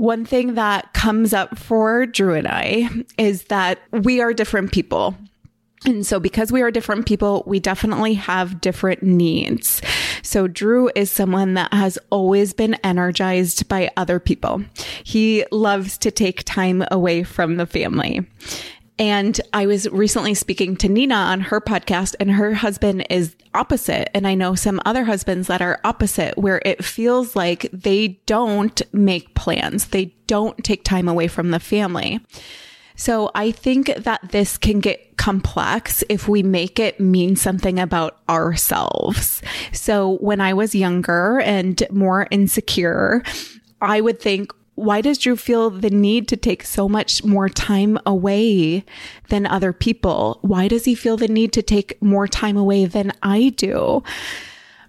One 0.00 0.24
thing 0.24 0.54
that 0.54 0.94
comes 0.94 1.34
up 1.34 1.58
for 1.58 2.06
Drew 2.06 2.32
and 2.32 2.48
I 2.48 2.88
is 3.18 3.44
that 3.44 3.80
we 3.92 4.22
are 4.22 4.32
different 4.32 4.72
people. 4.72 5.14
And 5.84 6.06
so, 6.06 6.18
because 6.18 6.50
we 6.50 6.62
are 6.62 6.70
different 6.70 7.04
people, 7.04 7.42
we 7.46 7.60
definitely 7.60 8.14
have 8.14 8.62
different 8.62 9.02
needs. 9.02 9.82
So, 10.22 10.48
Drew 10.48 10.90
is 10.94 11.12
someone 11.12 11.52
that 11.52 11.74
has 11.74 11.98
always 12.08 12.54
been 12.54 12.76
energized 12.82 13.68
by 13.68 13.90
other 13.98 14.18
people. 14.18 14.64
He 15.04 15.44
loves 15.52 15.98
to 15.98 16.10
take 16.10 16.44
time 16.44 16.82
away 16.90 17.22
from 17.22 17.56
the 17.56 17.66
family. 17.66 18.26
And 19.00 19.40
I 19.54 19.66
was 19.66 19.88
recently 19.88 20.34
speaking 20.34 20.76
to 20.76 20.88
Nina 20.88 21.14
on 21.14 21.40
her 21.40 21.58
podcast, 21.58 22.14
and 22.20 22.30
her 22.30 22.52
husband 22.52 23.06
is 23.08 23.34
opposite. 23.54 24.14
And 24.14 24.26
I 24.26 24.34
know 24.34 24.54
some 24.54 24.78
other 24.84 25.04
husbands 25.04 25.48
that 25.48 25.62
are 25.62 25.80
opposite, 25.84 26.36
where 26.36 26.60
it 26.66 26.84
feels 26.84 27.34
like 27.34 27.66
they 27.72 28.20
don't 28.26 28.82
make 28.92 29.34
plans, 29.34 29.86
they 29.86 30.14
don't 30.26 30.62
take 30.62 30.84
time 30.84 31.08
away 31.08 31.28
from 31.28 31.50
the 31.50 31.58
family. 31.58 32.20
So 32.94 33.30
I 33.34 33.52
think 33.52 33.86
that 33.86 34.20
this 34.32 34.58
can 34.58 34.80
get 34.80 35.16
complex 35.16 36.04
if 36.10 36.28
we 36.28 36.42
make 36.42 36.78
it 36.78 37.00
mean 37.00 37.36
something 37.36 37.78
about 37.78 38.18
ourselves. 38.28 39.40
So 39.72 40.18
when 40.18 40.42
I 40.42 40.52
was 40.52 40.74
younger 40.74 41.40
and 41.40 41.82
more 41.90 42.28
insecure, 42.30 43.22
I 43.80 44.02
would 44.02 44.20
think, 44.20 44.52
why 44.80 45.00
does 45.02 45.18
Drew 45.18 45.36
feel 45.36 45.70
the 45.70 45.90
need 45.90 46.26
to 46.28 46.36
take 46.36 46.64
so 46.64 46.88
much 46.88 47.22
more 47.22 47.48
time 47.48 47.98
away 48.06 48.84
than 49.28 49.46
other 49.46 49.72
people? 49.72 50.38
Why 50.42 50.68
does 50.68 50.86
he 50.86 50.94
feel 50.94 51.16
the 51.16 51.28
need 51.28 51.52
to 51.52 51.62
take 51.62 52.00
more 52.02 52.26
time 52.26 52.56
away 52.56 52.86
than 52.86 53.12
I 53.22 53.50
do? 53.50 54.02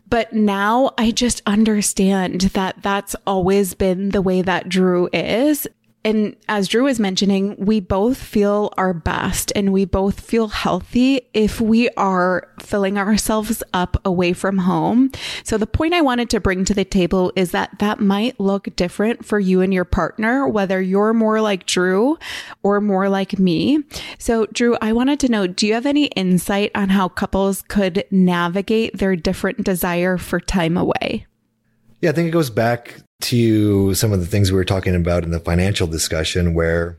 But 0.10 0.34
now 0.34 0.92
I 0.98 1.12
just 1.12 1.42
understand 1.46 2.42
that 2.42 2.82
that's 2.82 3.16
always 3.28 3.74
been 3.74 4.10
the 4.10 4.22
way 4.22 4.42
that 4.42 4.70
Drew 4.70 5.10
is. 5.14 5.68
And 6.04 6.36
as 6.48 6.68
Drew 6.68 6.84
was 6.86 7.00
mentioning, 7.00 7.56
we 7.58 7.80
both 7.80 8.18
feel 8.18 8.74
our 8.76 8.94
best 8.94 9.52
and 9.56 9.72
we 9.72 9.86
both 9.86 10.20
feel 10.20 10.48
healthy 10.48 11.22
if 11.34 11.62
we 11.62 11.90
are 11.90 12.48
filling 12.60 12.98
ourselves 12.98 13.62
up 13.74 14.02
away 14.04 14.34
from 14.34 14.60
home. 14.60 15.12
So 15.44 15.58
the 15.58 15.68
point 15.68 15.94
I 15.94 16.02
wanted 16.02 16.30
to 16.32 16.40
bring 16.40 16.66
to 16.66 16.74
the 16.74 16.86
table 16.86 17.32
is 17.36 17.52
that 17.52 17.78
that 17.80 18.00
might 18.00 18.40
look 18.40 18.76
different 18.76 19.26
for 19.26 19.40
you 19.40 19.62
and 19.62 19.74
your 19.74 19.86
partner, 19.86 20.48
whether 20.48 20.82
you're 20.82 21.14
more 21.14 21.40
like 21.40 21.68
Drew 21.68 22.18
or 22.64 22.82
more 22.82 23.08
like 23.08 23.38
me. 23.38 23.84
So 24.18 24.48
Drew, 24.48 24.78
I 24.82 24.94
wanted 24.94 25.20
to 25.20 25.30
know, 25.30 25.46
do 25.46 25.68
you 25.68 25.76
have 25.76 25.86
any 25.86 26.06
insight 26.08 26.72
on 26.74 26.90
how 26.90 27.10
couples 27.10 27.62
could 27.62 28.06
navigate 28.10 28.98
their 28.98 29.16
different 29.16 29.64
desire 29.64 30.18
for 30.18 30.40
time 30.40 30.78
away? 30.78 31.28
Yeah, 32.02 32.10
I 32.10 32.14
think 32.14 32.28
it 32.28 32.32
goes 32.32 32.50
back 32.50 32.96
to 33.22 33.94
some 33.94 34.12
of 34.12 34.20
the 34.20 34.26
things 34.26 34.52
we 34.52 34.58
were 34.58 34.66
talking 34.66 34.96
about 34.96 35.24
in 35.24 35.30
the 35.30 35.40
financial 35.40 35.86
discussion 35.86 36.56
where 36.56 36.98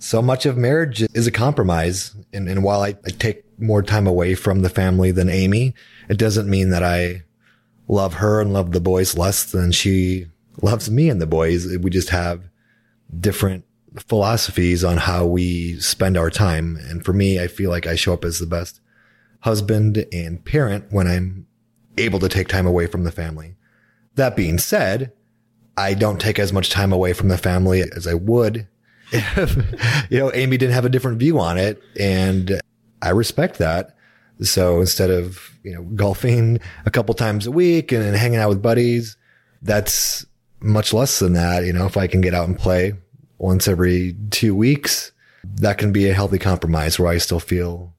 so 0.00 0.20
much 0.20 0.44
of 0.44 0.56
marriage 0.56 1.02
is 1.14 1.28
a 1.28 1.30
compromise. 1.30 2.16
And, 2.32 2.48
and 2.48 2.64
while 2.64 2.82
I, 2.82 2.96
I 3.06 3.10
take 3.10 3.44
more 3.60 3.82
time 3.82 4.08
away 4.08 4.34
from 4.34 4.62
the 4.62 4.68
family 4.68 5.12
than 5.12 5.28
Amy, 5.28 5.74
it 6.08 6.18
doesn't 6.18 6.50
mean 6.50 6.70
that 6.70 6.82
I 6.82 7.22
love 7.86 8.14
her 8.14 8.40
and 8.40 8.52
love 8.52 8.72
the 8.72 8.80
boys 8.80 9.16
less 9.16 9.44
than 9.44 9.70
she 9.70 10.26
loves 10.62 10.90
me 10.90 11.08
and 11.08 11.20
the 11.20 11.26
boys. 11.26 11.66
We 11.78 11.90
just 11.90 12.10
have 12.10 12.42
different 13.20 13.64
philosophies 14.08 14.82
on 14.82 14.96
how 14.96 15.26
we 15.26 15.78
spend 15.78 16.16
our 16.16 16.30
time. 16.30 16.76
And 16.76 17.04
for 17.04 17.12
me, 17.12 17.40
I 17.40 17.46
feel 17.46 17.70
like 17.70 17.86
I 17.86 17.94
show 17.94 18.14
up 18.14 18.24
as 18.24 18.40
the 18.40 18.46
best 18.46 18.80
husband 19.40 20.06
and 20.12 20.44
parent 20.44 20.86
when 20.90 21.06
I'm 21.06 21.46
able 21.98 22.18
to 22.18 22.28
take 22.28 22.48
time 22.48 22.66
away 22.66 22.86
from 22.86 23.04
the 23.04 23.12
family. 23.12 23.54
That 24.16 24.36
being 24.36 24.58
said, 24.58 25.12
I 25.76 25.94
don't 25.94 26.20
take 26.20 26.38
as 26.38 26.52
much 26.52 26.70
time 26.70 26.92
away 26.92 27.12
from 27.12 27.28
the 27.28 27.38
family 27.38 27.82
as 27.82 28.06
I 28.06 28.14
would 28.14 28.66
if, 29.12 29.56
you 30.10 30.18
know, 30.18 30.32
Amy 30.32 30.56
didn't 30.56 30.74
have 30.74 30.84
a 30.84 30.90
different 30.90 31.18
view 31.18 31.38
on 31.40 31.58
it. 31.58 31.82
And 31.98 32.60
I 33.02 33.10
respect 33.10 33.58
that. 33.58 33.96
So 34.40 34.80
instead 34.80 35.10
of, 35.10 35.50
you 35.64 35.74
know, 35.74 35.82
golfing 35.82 36.60
a 36.86 36.90
couple 36.90 37.14
times 37.14 37.46
a 37.46 37.50
week 37.50 37.92
and 37.92 38.16
hanging 38.16 38.38
out 38.38 38.48
with 38.48 38.62
buddies, 38.62 39.16
that's 39.62 40.24
much 40.60 40.92
less 40.92 41.18
than 41.18 41.32
that. 41.32 41.64
You 41.64 41.72
know, 41.72 41.86
if 41.86 41.96
I 41.96 42.06
can 42.06 42.20
get 42.20 42.34
out 42.34 42.48
and 42.48 42.58
play 42.58 42.94
once 43.38 43.66
every 43.66 44.16
two 44.30 44.54
weeks, 44.54 45.12
that 45.44 45.78
can 45.78 45.92
be 45.92 46.08
a 46.08 46.14
healthy 46.14 46.38
compromise 46.38 46.98
where 46.98 47.10
I 47.10 47.18
still 47.18 47.40
feel 47.40 47.94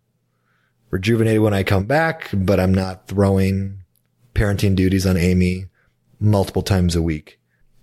rejuvenated 0.91 1.41
when 1.41 1.54
I 1.54 1.63
come 1.63 1.86
back, 1.86 2.30
but 2.34 2.60
I'm 2.60 2.74
not 2.74 3.08
throwing 3.08 3.84
parenting 4.34 4.76
duties 4.76 5.06
on 5.06 5.17
Amy 5.17 5.67
multiple 6.22 6.62
times 6.62 6.96
a 6.96 7.02
week. 7.02 7.40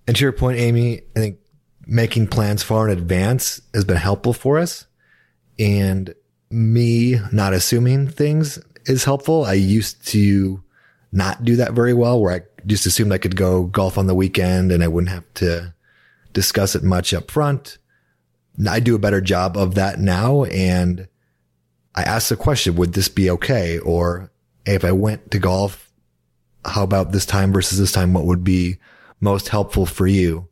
And 0.06 0.16
to 0.16 0.24
your 0.24 0.32
point, 0.32 0.58
Amy, 0.58 1.02
I 1.14 1.20
think 1.20 1.38
making 1.86 2.28
plans 2.28 2.62
far 2.62 2.88
in 2.88 2.96
advance 2.96 3.60
has 3.74 3.84
been 3.84 3.96
helpful 3.96 4.32
for 4.32 4.58
us. 4.58 4.86
And 5.58 6.14
me 6.50 7.20
not 7.32 7.52
assuming 7.52 8.08
things 8.08 8.58
is 8.86 9.04
helpful. 9.04 9.44
I 9.44 9.54
used 9.54 10.06
to 10.08 10.62
not 11.12 11.44
do 11.44 11.56
that 11.56 11.72
very 11.72 11.92
well 11.92 12.20
where 12.20 12.34
I 12.34 12.40
just 12.66 12.86
assumed 12.86 13.12
I 13.12 13.18
could 13.18 13.36
go 13.36 13.64
golf 13.64 13.98
on 13.98 14.06
the 14.06 14.14
weekend 14.14 14.72
and 14.72 14.82
I 14.82 14.88
wouldn't 14.88 15.12
have 15.12 15.34
to 15.34 15.74
discuss 16.32 16.74
it 16.74 16.82
much 16.82 17.12
up 17.12 17.30
front. 17.30 17.78
I 18.68 18.80
do 18.80 18.94
a 18.94 19.00
better 19.00 19.20
job 19.20 19.56
of 19.56 19.74
that 19.74 19.98
now. 19.98 20.44
And 20.44 21.08
I 21.94 22.02
ask 22.02 22.28
the 22.28 22.36
question, 22.36 22.76
would 22.76 22.92
this 22.92 23.08
be 23.08 23.30
okay? 23.30 23.78
Or 23.78 24.30
if 24.64 24.84
I 24.84 24.92
went 24.92 25.30
to 25.30 25.38
golf, 25.38 25.87
how 26.68 26.82
about 26.82 27.12
this 27.12 27.26
time 27.26 27.52
versus 27.52 27.78
this 27.78 27.92
time? 27.92 28.12
What 28.12 28.24
would 28.24 28.44
be 28.44 28.78
most 29.20 29.48
helpful 29.48 29.86
for 29.86 30.06
you? 30.06 30.48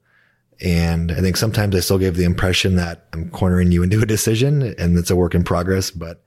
And 0.60 1.12
I 1.12 1.20
think 1.20 1.36
sometimes 1.36 1.74
I 1.74 1.80
still 1.80 1.98
gave 1.98 2.16
the 2.16 2.24
impression 2.24 2.76
that 2.76 3.06
I'm 3.12 3.30
cornering 3.30 3.72
you 3.72 3.82
into 3.82 4.00
a 4.00 4.06
decision 4.06 4.62
and 4.78 4.98
it's 4.98 5.10
a 5.10 5.16
work 5.16 5.34
in 5.34 5.44
progress, 5.44 5.90
but 5.90 6.22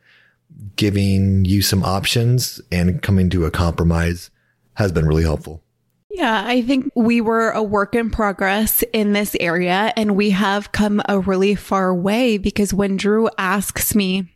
giving 0.75 1.45
you 1.45 1.61
some 1.61 1.83
options 1.83 2.61
and 2.71 3.01
coming 3.01 3.29
to 3.31 3.45
a 3.45 3.51
compromise 3.51 4.29
has 4.75 4.91
been 4.91 5.05
really 5.05 5.23
helpful. 5.23 5.63
Yeah, 6.11 6.43
I 6.45 6.61
think 6.61 6.91
we 6.95 7.21
were 7.21 7.51
a 7.51 7.63
work 7.63 7.95
in 7.95 8.09
progress 8.09 8.83
in 8.93 9.13
this 9.13 9.35
area 9.39 9.93
and 9.95 10.15
we 10.15 10.31
have 10.31 10.71
come 10.71 11.01
a 11.07 11.19
really 11.19 11.55
far 11.55 11.93
way 11.93 12.37
because 12.37 12.73
when 12.73 12.97
Drew 12.97 13.29
asks 13.37 13.95
me 13.95 14.35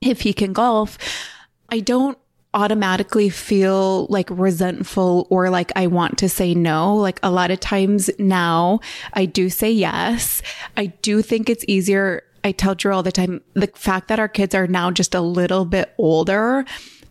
if 0.00 0.20
he 0.20 0.32
can 0.32 0.52
golf, 0.52 0.98
I 1.70 1.80
don't 1.80 2.18
automatically 2.54 3.28
feel 3.28 4.06
like 4.06 4.28
resentful 4.30 5.26
or 5.30 5.50
like 5.50 5.72
I 5.76 5.86
want 5.88 6.18
to 6.18 6.28
say 6.28 6.54
no. 6.54 6.94
Like 6.94 7.20
a 7.22 7.30
lot 7.30 7.50
of 7.50 7.60
times 7.60 8.10
now 8.18 8.80
I 9.12 9.26
do 9.26 9.50
say 9.50 9.70
yes. 9.70 10.40
I 10.76 10.86
do 10.86 11.20
think 11.20 11.50
it's 11.50 11.64
easier. 11.68 12.22
I 12.44 12.52
tell 12.52 12.74
Drew 12.74 12.92
all 12.94 13.02
the 13.02 13.12
time, 13.12 13.42
the 13.54 13.66
fact 13.74 14.08
that 14.08 14.18
our 14.18 14.28
kids 14.28 14.54
are 14.54 14.66
now 14.66 14.90
just 14.90 15.14
a 15.14 15.20
little 15.20 15.64
bit 15.64 15.94
older, 15.98 16.64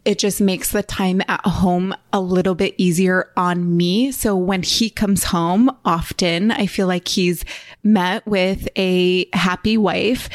it 0.06 0.20
just 0.20 0.42
makes 0.42 0.72
the 0.72 0.84
time 0.84 1.22
at 1.28 1.46
home 1.46 1.96
a 2.12 2.20
little 2.20 2.56
bit 2.56 2.76
easier 2.78 3.32
on 3.38 3.76
me. 3.78 4.12
So 4.12 4.36
when 4.36 4.62
he 4.62 4.90
comes 4.90 5.26
home 5.26 5.76
often, 5.86 6.52
I 6.52 6.68
feel 6.68 6.88
like 6.88 7.08
he's 7.08 7.46
met 7.84 8.26
with 8.28 8.68
a 8.76 9.28
happy 9.34 9.78
wife 9.78 10.30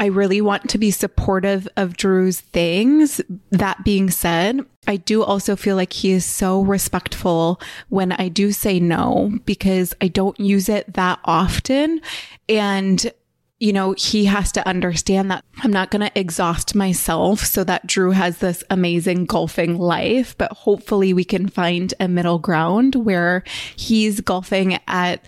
I 0.00 0.06
really 0.06 0.40
want 0.40 0.70
to 0.70 0.78
be 0.78 0.90
supportive 0.90 1.68
of 1.76 1.94
Drew's 1.94 2.40
things. 2.40 3.20
That 3.50 3.84
being 3.84 4.08
said, 4.08 4.64
I 4.86 4.96
do 4.96 5.22
also 5.22 5.56
feel 5.56 5.76
like 5.76 5.92
he 5.92 6.10
is 6.12 6.24
so 6.24 6.62
respectful 6.62 7.60
when 7.90 8.12
I 8.12 8.28
do 8.28 8.50
say 8.50 8.80
no 8.80 9.30
because 9.44 9.92
I 10.00 10.08
don't 10.08 10.40
use 10.40 10.70
it 10.70 10.94
that 10.94 11.20
often. 11.26 12.00
And 12.48 13.12
you 13.58 13.74
know, 13.74 13.94
he 13.98 14.24
has 14.24 14.50
to 14.52 14.66
understand 14.66 15.30
that 15.30 15.44
I'm 15.58 15.70
not 15.70 15.90
going 15.90 16.00
to 16.00 16.18
exhaust 16.18 16.74
myself 16.74 17.40
so 17.40 17.62
that 17.64 17.86
Drew 17.86 18.12
has 18.12 18.38
this 18.38 18.64
amazing 18.70 19.26
golfing 19.26 19.76
life, 19.76 20.34
but 20.38 20.50
hopefully 20.50 21.12
we 21.12 21.24
can 21.24 21.46
find 21.46 21.92
a 22.00 22.08
middle 22.08 22.38
ground 22.38 22.94
where 22.94 23.44
he's 23.76 24.22
golfing 24.22 24.78
at 24.88 25.22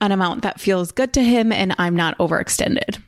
an 0.00 0.10
amount 0.10 0.42
that 0.42 0.60
feels 0.60 0.90
good 0.90 1.12
to 1.12 1.22
him 1.22 1.52
and 1.52 1.76
I'm 1.78 1.94
not 1.94 2.18
overextended. 2.18 3.00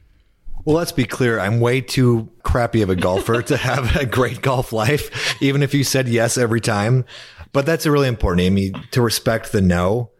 Well, 0.64 0.76
let's 0.76 0.92
be 0.92 1.04
clear. 1.04 1.40
I'm 1.40 1.58
way 1.58 1.80
too 1.80 2.30
crappy 2.44 2.82
of 2.82 2.90
a 2.90 2.96
golfer 2.96 3.42
to 3.42 3.56
have 3.58 3.96
a 3.96 4.06
great 4.06 4.42
golf 4.42 4.72
life, 4.72 5.40
even 5.42 5.62
if 5.62 5.74
you 5.74 5.82
said 5.82 6.08
yes 6.08 6.38
every 6.38 6.60
time. 6.60 7.04
But 7.52 7.66
that's 7.66 7.84
a 7.84 7.90
really 7.90 8.08
important, 8.08 8.42
Amy, 8.42 8.72
to 8.92 9.02
respect 9.02 9.52
the 9.52 9.60
no. 9.60 10.10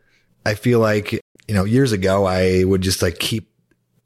I 0.44 0.54
feel 0.54 0.80
like, 0.80 1.12
you 1.12 1.54
know, 1.54 1.64
years 1.64 1.92
ago, 1.92 2.26
I 2.26 2.64
would 2.64 2.80
just 2.80 3.02
like 3.02 3.18
keep 3.18 3.48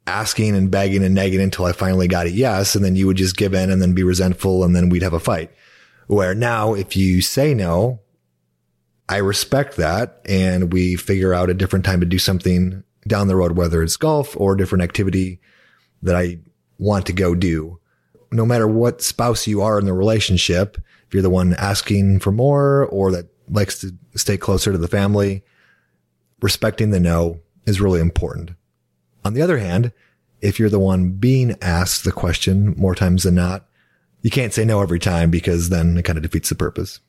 asking 0.05 0.55
and 0.55 0.69
begging 0.69 1.03
and 1.03 1.15
nagging 1.15 1.41
until 1.41 1.65
I 1.65 1.71
finally 1.71 2.07
got 2.07 2.27
a 2.27 2.31
yes. 2.31 2.75
And 2.75 2.85
then 2.85 2.95
you 2.95 3.07
would 3.07 3.17
just 3.17 3.35
give 3.35 3.53
in 3.53 3.71
and 3.71 3.81
then 3.81 3.93
be 3.93 4.03
resentful 4.03 4.63
and 4.63 4.75
then 4.75 4.89
we'd 4.89 5.01
have 5.03 5.13
a 5.13 5.19
fight. 5.19 5.51
Where 6.05 6.35
now, 6.35 6.73
if 6.73 6.95
you 6.95 7.21
say 7.21 7.53
no, 7.53 7.99
I 9.09 9.17
respect 9.17 9.75
that 9.77 10.21
and 10.25 10.71
we 10.71 10.95
figure 10.95 11.33
out 11.33 11.49
a 11.49 11.55
different 11.55 11.83
time 11.83 11.99
to 11.99 12.05
do 12.05 12.19
something 12.19 12.83
down 13.07 13.27
the 13.27 13.35
road, 13.35 13.57
whether 13.57 13.81
it's 13.81 13.97
golf 13.97 14.37
or 14.39 14.55
different 14.55 14.83
activity 14.83 15.41
that 16.03 16.15
I 16.15 16.39
want 16.79 17.05
to 17.07 17.13
go 17.13 17.35
do. 17.35 17.79
No 18.31 18.45
matter 18.45 18.67
what 18.67 19.01
spouse 19.01 19.47
you 19.47 19.61
are 19.61 19.79
in 19.79 19.85
the 19.85 19.93
relationship, 19.93 20.77
if 21.07 21.13
you're 21.13 21.23
the 21.23 21.29
one 21.29 21.53
asking 21.53 22.19
for 22.19 22.31
more 22.31 22.85
or 22.85 23.11
that 23.11 23.27
likes 23.49 23.79
to 23.81 23.95
stay 24.15 24.37
closer 24.37 24.71
to 24.71 24.77
the 24.77 24.87
family, 24.87 25.43
respecting 26.41 26.89
the 26.89 26.99
no 26.99 27.39
is 27.65 27.81
really 27.81 27.99
important. 27.99 28.51
On 29.23 29.33
the 29.33 29.41
other 29.41 29.57
hand, 29.57 29.91
if 30.41 30.59
you're 30.59 30.69
the 30.69 30.79
one 30.79 31.11
being 31.11 31.55
asked 31.61 32.03
the 32.03 32.11
question 32.11 32.75
more 32.77 32.95
times 32.95 33.23
than 33.23 33.35
not, 33.35 33.65
you 34.21 34.29
can't 34.29 34.53
say 34.53 34.65
no 34.65 34.81
every 34.81 34.99
time 34.99 35.31
because 35.31 35.69
then 35.69 35.97
it 35.97 36.03
kind 36.03 36.17
of 36.17 36.23
defeats 36.23 36.49
the 36.49 36.55
purpose. 36.55 36.99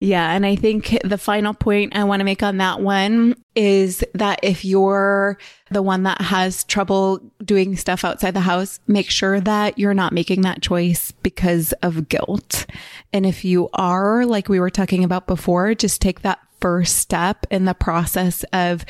Yeah. 0.00 0.32
And 0.32 0.46
I 0.46 0.56
think 0.56 0.98
the 1.04 1.18
final 1.18 1.52
point 1.52 1.94
I 1.94 2.04
want 2.04 2.20
to 2.20 2.24
make 2.24 2.42
on 2.42 2.56
that 2.56 2.80
one 2.80 3.34
is 3.54 4.02
that 4.14 4.40
if 4.42 4.64
you're 4.64 5.36
the 5.70 5.82
one 5.82 6.04
that 6.04 6.22
has 6.22 6.64
trouble 6.64 7.18
doing 7.44 7.76
stuff 7.76 8.02
outside 8.02 8.32
the 8.32 8.40
house, 8.40 8.80
make 8.86 9.10
sure 9.10 9.42
that 9.42 9.78
you're 9.78 9.92
not 9.92 10.14
making 10.14 10.40
that 10.42 10.62
choice 10.62 11.12
because 11.22 11.72
of 11.82 12.08
guilt. 12.08 12.64
And 13.12 13.26
if 13.26 13.44
you 13.44 13.68
are, 13.74 14.24
like 14.24 14.48
we 14.48 14.58
were 14.58 14.70
talking 14.70 15.04
about 15.04 15.26
before, 15.26 15.74
just 15.74 16.00
take 16.00 16.22
that 16.22 16.40
first 16.62 16.96
step 16.96 17.46
in 17.50 17.66
the 17.66 17.74
process 17.74 18.42
of 18.54 18.86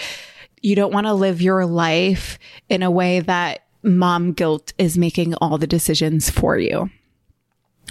you 0.62 0.76
don't 0.76 0.92
want 0.92 1.08
to 1.08 1.14
live 1.14 1.42
your 1.42 1.66
life 1.66 2.38
in 2.68 2.84
a 2.84 2.90
way 2.90 3.18
that 3.18 3.64
mom 3.82 4.32
guilt 4.32 4.72
is 4.78 4.96
making 4.96 5.34
all 5.34 5.58
the 5.58 5.66
decisions 5.66 6.30
for 6.30 6.56
you. 6.56 6.88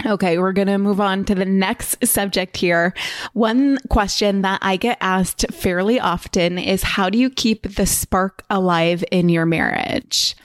Okay, 0.05 0.37
we're 0.37 0.53
going 0.53 0.67
to 0.69 0.77
move 0.77 1.01
on 1.01 1.25
to 1.25 1.35
the 1.35 1.45
next 1.45 2.05
subject 2.05 2.55
here. 2.55 2.93
One 3.33 3.77
question 3.89 4.43
that 4.43 4.59
I 4.61 4.77
get 4.77 4.97
asked 5.01 5.45
fairly 5.51 5.99
often 5.99 6.57
is 6.57 6.83
how 6.83 7.09
do 7.09 7.17
you 7.17 7.29
keep 7.29 7.75
the 7.75 7.85
spark 7.85 8.43
alive 8.49 9.03
in 9.11 9.27
your 9.27 9.45
marriage? 9.45 10.37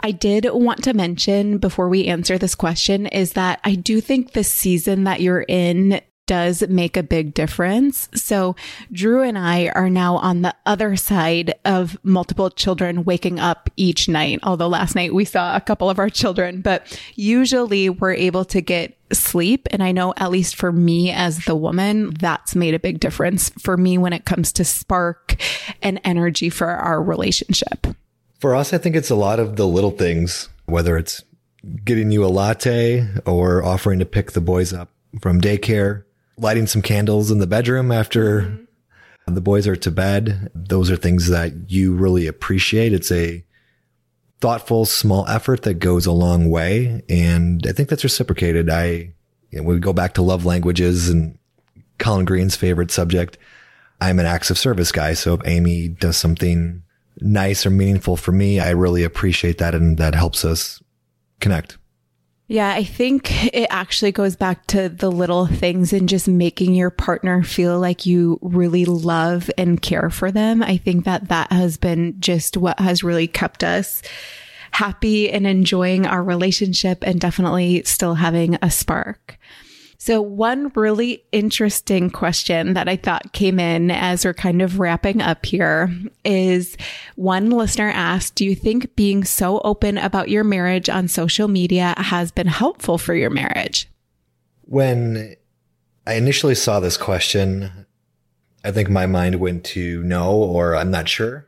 I 0.00 0.10
did 0.10 0.46
want 0.50 0.84
to 0.84 0.92
mention 0.92 1.58
before 1.58 1.88
we 1.88 2.06
answer 2.06 2.36
this 2.36 2.54
question 2.54 3.06
is 3.06 3.34
that 3.34 3.60
I 3.64 3.74
do 3.74 4.00
think 4.00 4.32
the 4.32 4.44
season 4.44 5.04
that 5.04 5.20
you're 5.20 5.46
in 5.48 6.00
does 6.26 6.66
make 6.68 6.96
a 6.96 7.02
big 7.02 7.34
difference. 7.34 8.08
So 8.14 8.56
Drew 8.92 9.22
and 9.22 9.36
I 9.36 9.68
are 9.68 9.90
now 9.90 10.16
on 10.16 10.42
the 10.42 10.54
other 10.66 10.96
side 10.96 11.54
of 11.64 11.98
multiple 12.02 12.50
children 12.50 13.04
waking 13.04 13.38
up 13.38 13.70
each 13.76 14.08
night. 14.08 14.40
Although 14.42 14.68
last 14.68 14.94
night 14.94 15.14
we 15.14 15.24
saw 15.24 15.56
a 15.56 15.60
couple 15.60 15.90
of 15.90 15.98
our 15.98 16.10
children, 16.10 16.60
but 16.60 17.00
usually 17.14 17.90
we're 17.90 18.14
able 18.14 18.44
to 18.46 18.60
get 18.60 18.96
sleep. 19.12 19.68
And 19.70 19.82
I 19.82 19.92
know 19.92 20.14
at 20.16 20.30
least 20.30 20.56
for 20.56 20.72
me 20.72 21.10
as 21.10 21.44
the 21.44 21.54
woman, 21.54 22.14
that's 22.14 22.56
made 22.56 22.74
a 22.74 22.80
big 22.80 23.00
difference 23.00 23.50
for 23.58 23.76
me 23.76 23.98
when 23.98 24.12
it 24.12 24.24
comes 24.24 24.52
to 24.54 24.64
spark 24.64 25.36
and 25.82 26.00
energy 26.04 26.50
for 26.50 26.68
our 26.68 27.02
relationship. 27.02 27.86
For 28.40 28.54
us, 28.54 28.72
I 28.72 28.78
think 28.78 28.96
it's 28.96 29.10
a 29.10 29.14
lot 29.14 29.38
of 29.38 29.56
the 29.56 29.66
little 29.66 29.90
things, 29.90 30.48
whether 30.66 30.98
it's 30.98 31.22
getting 31.84 32.10
you 32.10 32.24
a 32.24 32.28
latte 32.28 33.08
or 33.24 33.64
offering 33.64 33.98
to 34.00 34.04
pick 34.04 34.32
the 34.32 34.40
boys 34.40 34.72
up 34.72 34.90
from 35.20 35.40
daycare 35.40 36.04
lighting 36.36 36.66
some 36.66 36.82
candles 36.82 37.30
in 37.30 37.38
the 37.38 37.46
bedroom 37.46 37.92
after 37.92 38.42
mm-hmm. 38.42 39.34
the 39.34 39.40
boys 39.40 39.66
are 39.66 39.76
to 39.76 39.90
bed. 39.90 40.50
Those 40.54 40.90
are 40.90 40.96
things 40.96 41.28
that 41.28 41.70
you 41.70 41.94
really 41.94 42.26
appreciate. 42.26 42.92
It's 42.92 43.12
a 43.12 43.44
thoughtful, 44.40 44.84
small 44.84 45.26
effort 45.28 45.62
that 45.62 45.74
goes 45.74 46.06
a 46.06 46.12
long 46.12 46.50
way. 46.50 47.02
And 47.08 47.64
I 47.66 47.72
think 47.72 47.88
that's 47.88 48.04
reciprocated. 48.04 48.68
I, 48.68 49.12
you 49.50 49.58
know, 49.58 49.62
we 49.62 49.78
go 49.78 49.92
back 49.92 50.14
to 50.14 50.22
love 50.22 50.44
languages 50.44 51.08
and 51.08 51.38
Colin 51.98 52.24
Green's 52.24 52.56
favorite 52.56 52.90
subject. 52.90 53.38
I'm 54.00 54.18
an 54.18 54.26
acts 54.26 54.50
of 54.50 54.58
service 54.58 54.92
guy. 54.92 55.14
So 55.14 55.34
if 55.34 55.40
Amy 55.46 55.88
does 55.88 56.16
something 56.16 56.82
nice 57.20 57.64
or 57.64 57.70
meaningful 57.70 58.16
for 58.16 58.32
me, 58.32 58.60
I 58.60 58.70
really 58.70 59.04
appreciate 59.04 59.58
that. 59.58 59.74
And 59.74 59.96
that 59.98 60.14
helps 60.14 60.44
us 60.44 60.82
connect. 61.40 61.78
Yeah, 62.46 62.70
I 62.70 62.84
think 62.84 63.54
it 63.54 63.66
actually 63.70 64.12
goes 64.12 64.36
back 64.36 64.66
to 64.66 64.90
the 64.90 65.10
little 65.10 65.46
things 65.46 65.94
and 65.94 66.08
just 66.08 66.28
making 66.28 66.74
your 66.74 66.90
partner 66.90 67.42
feel 67.42 67.80
like 67.80 68.04
you 68.04 68.38
really 68.42 68.84
love 68.84 69.50
and 69.56 69.80
care 69.80 70.10
for 70.10 70.30
them. 70.30 70.62
I 70.62 70.76
think 70.76 71.06
that 71.06 71.28
that 71.28 71.50
has 71.50 71.78
been 71.78 72.20
just 72.20 72.58
what 72.58 72.78
has 72.78 73.02
really 73.02 73.26
kept 73.26 73.64
us 73.64 74.02
happy 74.72 75.30
and 75.30 75.46
enjoying 75.46 76.04
our 76.06 76.22
relationship 76.22 76.98
and 77.02 77.18
definitely 77.18 77.82
still 77.84 78.14
having 78.14 78.58
a 78.60 78.70
spark. 78.70 79.38
So, 79.98 80.20
one 80.20 80.70
really 80.74 81.24
interesting 81.32 82.10
question 82.10 82.74
that 82.74 82.88
I 82.88 82.96
thought 82.96 83.32
came 83.32 83.58
in 83.60 83.90
as 83.90 84.24
we're 84.24 84.34
kind 84.34 84.60
of 84.60 84.78
wrapping 84.78 85.22
up 85.22 85.46
here 85.46 85.94
is 86.24 86.76
one 87.16 87.50
listener 87.50 87.90
asked, 87.90 88.34
Do 88.34 88.44
you 88.44 88.54
think 88.54 88.96
being 88.96 89.24
so 89.24 89.60
open 89.60 89.98
about 89.98 90.28
your 90.28 90.44
marriage 90.44 90.88
on 90.88 91.08
social 91.08 91.48
media 91.48 91.94
has 91.96 92.30
been 92.30 92.46
helpful 92.46 92.98
for 92.98 93.14
your 93.14 93.30
marriage? 93.30 93.88
When 94.62 95.36
I 96.06 96.14
initially 96.14 96.54
saw 96.54 96.80
this 96.80 96.96
question, 96.96 97.86
I 98.64 98.72
think 98.72 98.90
my 98.90 99.06
mind 99.06 99.36
went 99.36 99.64
to 99.66 100.02
no, 100.02 100.32
or 100.32 100.74
I'm 100.74 100.90
not 100.90 101.08
sure. 101.08 101.46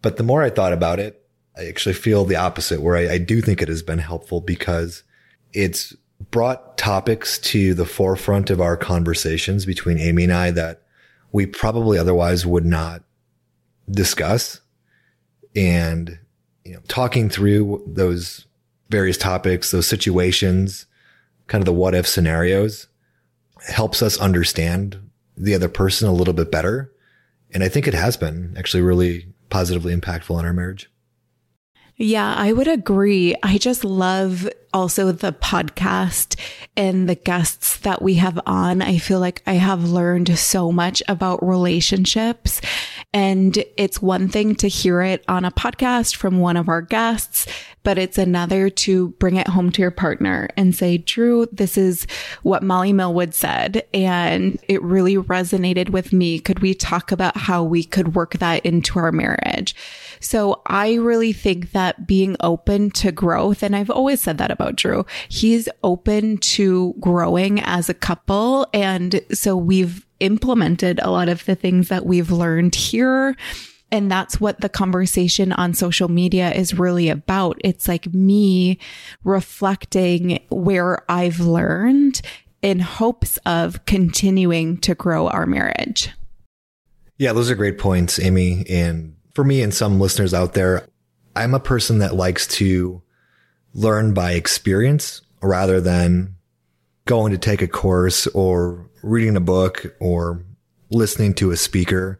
But 0.00 0.16
the 0.16 0.24
more 0.24 0.42
I 0.42 0.50
thought 0.50 0.72
about 0.72 0.98
it, 0.98 1.24
I 1.56 1.66
actually 1.66 1.94
feel 1.94 2.24
the 2.24 2.36
opposite, 2.36 2.80
where 2.80 2.96
I, 2.96 3.14
I 3.14 3.18
do 3.18 3.40
think 3.40 3.60
it 3.60 3.68
has 3.68 3.82
been 3.82 3.98
helpful 3.98 4.40
because 4.40 5.02
it's 5.52 5.94
brought 6.32 6.76
topics 6.76 7.38
to 7.38 7.74
the 7.74 7.86
forefront 7.86 8.50
of 8.50 8.60
our 8.60 8.76
conversations 8.76 9.64
between 9.64 9.98
Amy 9.98 10.24
and 10.24 10.32
I 10.32 10.50
that 10.50 10.82
we 11.30 11.46
probably 11.46 11.98
otherwise 11.98 12.44
would 12.44 12.64
not 12.64 13.04
discuss. 13.88 14.60
And, 15.54 16.18
you 16.64 16.72
know, 16.72 16.80
talking 16.88 17.28
through 17.28 17.84
those 17.86 18.46
various 18.88 19.18
topics, 19.18 19.70
those 19.70 19.86
situations, 19.86 20.86
kind 21.46 21.62
of 21.62 21.66
the 21.66 21.72
what 21.72 21.94
if 21.94 22.06
scenarios 22.06 22.88
helps 23.68 24.02
us 24.02 24.18
understand 24.18 25.10
the 25.36 25.54
other 25.54 25.68
person 25.68 26.08
a 26.08 26.12
little 26.12 26.34
bit 26.34 26.50
better. 26.50 26.92
And 27.52 27.62
I 27.62 27.68
think 27.68 27.86
it 27.86 27.94
has 27.94 28.16
been 28.16 28.54
actually 28.58 28.82
really 28.82 29.26
positively 29.50 29.94
impactful 29.94 30.38
in 30.38 30.46
our 30.46 30.52
marriage. 30.52 30.90
Yeah, 31.96 32.34
I 32.34 32.52
would 32.52 32.68
agree. 32.68 33.36
I 33.42 33.58
just 33.58 33.84
love 33.84 34.48
also 34.72 35.12
the 35.12 35.32
podcast 35.32 36.38
and 36.76 37.08
the 37.08 37.14
guests 37.14 37.76
that 37.78 38.00
we 38.00 38.14
have 38.14 38.40
on. 38.46 38.80
I 38.80 38.98
feel 38.98 39.20
like 39.20 39.42
I 39.46 39.54
have 39.54 39.84
learned 39.84 40.36
so 40.38 40.72
much 40.72 41.02
about 41.08 41.46
relationships. 41.46 42.60
And 43.12 43.62
it's 43.76 44.00
one 44.00 44.28
thing 44.28 44.54
to 44.56 44.68
hear 44.68 45.02
it 45.02 45.22
on 45.28 45.44
a 45.44 45.50
podcast 45.50 46.16
from 46.16 46.40
one 46.40 46.56
of 46.56 46.68
our 46.68 46.80
guests, 46.80 47.46
but 47.82 47.98
it's 47.98 48.18
another 48.18 48.70
to 48.70 49.08
bring 49.10 49.36
it 49.36 49.48
home 49.48 49.70
to 49.72 49.82
your 49.82 49.90
partner 49.90 50.48
and 50.56 50.74
say, 50.74 50.98
Drew, 50.98 51.46
this 51.52 51.76
is 51.76 52.06
what 52.42 52.62
Molly 52.62 52.92
Millwood 52.92 53.34
said. 53.34 53.84
And 53.92 54.58
it 54.68 54.82
really 54.82 55.16
resonated 55.16 55.90
with 55.90 56.12
me. 56.12 56.38
Could 56.38 56.60
we 56.60 56.74
talk 56.74 57.12
about 57.12 57.36
how 57.36 57.62
we 57.62 57.84
could 57.84 58.14
work 58.14 58.34
that 58.34 58.64
into 58.64 58.98
our 58.98 59.12
marriage? 59.12 59.74
So 60.20 60.62
I 60.66 60.94
really 60.94 61.32
think 61.32 61.72
that 61.72 62.06
being 62.06 62.36
open 62.40 62.90
to 62.92 63.10
growth, 63.10 63.62
and 63.62 63.74
I've 63.74 63.90
always 63.90 64.20
said 64.20 64.38
that 64.38 64.52
about 64.52 64.76
Drew, 64.76 65.04
he's 65.28 65.68
open 65.82 66.38
to 66.38 66.94
growing 67.00 67.60
as 67.60 67.88
a 67.88 67.94
couple. 67.94 68.68
And 68.72 69.20
so 69.32 69.56
we've 69.56 70.06
implemented 70.20 71.00
a 71.02 71.10
lot 71.10 71.28
of 71.28 71.44
the 71.44 71.56
things 71.56 71.88
that 71.88 72.06
we've 72.06 72.30
learned 72.30 72.76
here. 72.76 73.36
And 73.92 74.10
that's 74.10 74.40
what 74.40 74.60
the 74.60 74.70
conversation 74.70 75.52
on 75.52 75.74
social 75.74 76.08
media 76.08 76.50
is 76.50 76.78
really 76.78 77.10
about. 77.10 77.60
It's 77.62 77.86
like 77.86 78.12
me 78.12 78.78
reflecting 79.22 80.42
where 80.48 81.04
I've 81.10 81.40
learned 81.40 82.22
in 82.62 82.80
hopes 82.80 83.36
of 83.44 83.84
continuing 83.84 84.78
to 84.78 84.94
grow 84.94 85.28
our 85.28 85.44
marriage. 85.44 86.10
Yeah, 87.18 87.34
those 87.34 87.50
are 87.50 87.54
great 87.54 87.78
points, 87.78 88.18
Amy. 88.18 88.64
And 88.68 89.14
for 89.34 89.44
me 89.44 89.62
and 89.62 89.74
some 89.74 90.00
listeners 90.00 90.32
out 90.32 90.54
there, 90.54 90.88
I'm 91.36 91.54
a 91.54 91.60
person 91.60 91.98
that 91.98 92.14
likes 92.14 92.46
to 92.48 93.02
learn 93.74 94.14
by 94.14 94.32
experience 94.32 95.20
rather 95.42 95.80
than 95.80 96.36
going 97.04 97.32
to 97.32 97.38
take 97.38 97.62
a 97.62 97.68
course 97.68 98.26
or 98.28 98.88
reading 99.02 99.36
a 99.36 99.40
book 99.40 99.94
or 100.00 100.44
listening 100.90 101.34
to 101.34 101.50
a 101.50 101.56
speaker. 101.56 102.18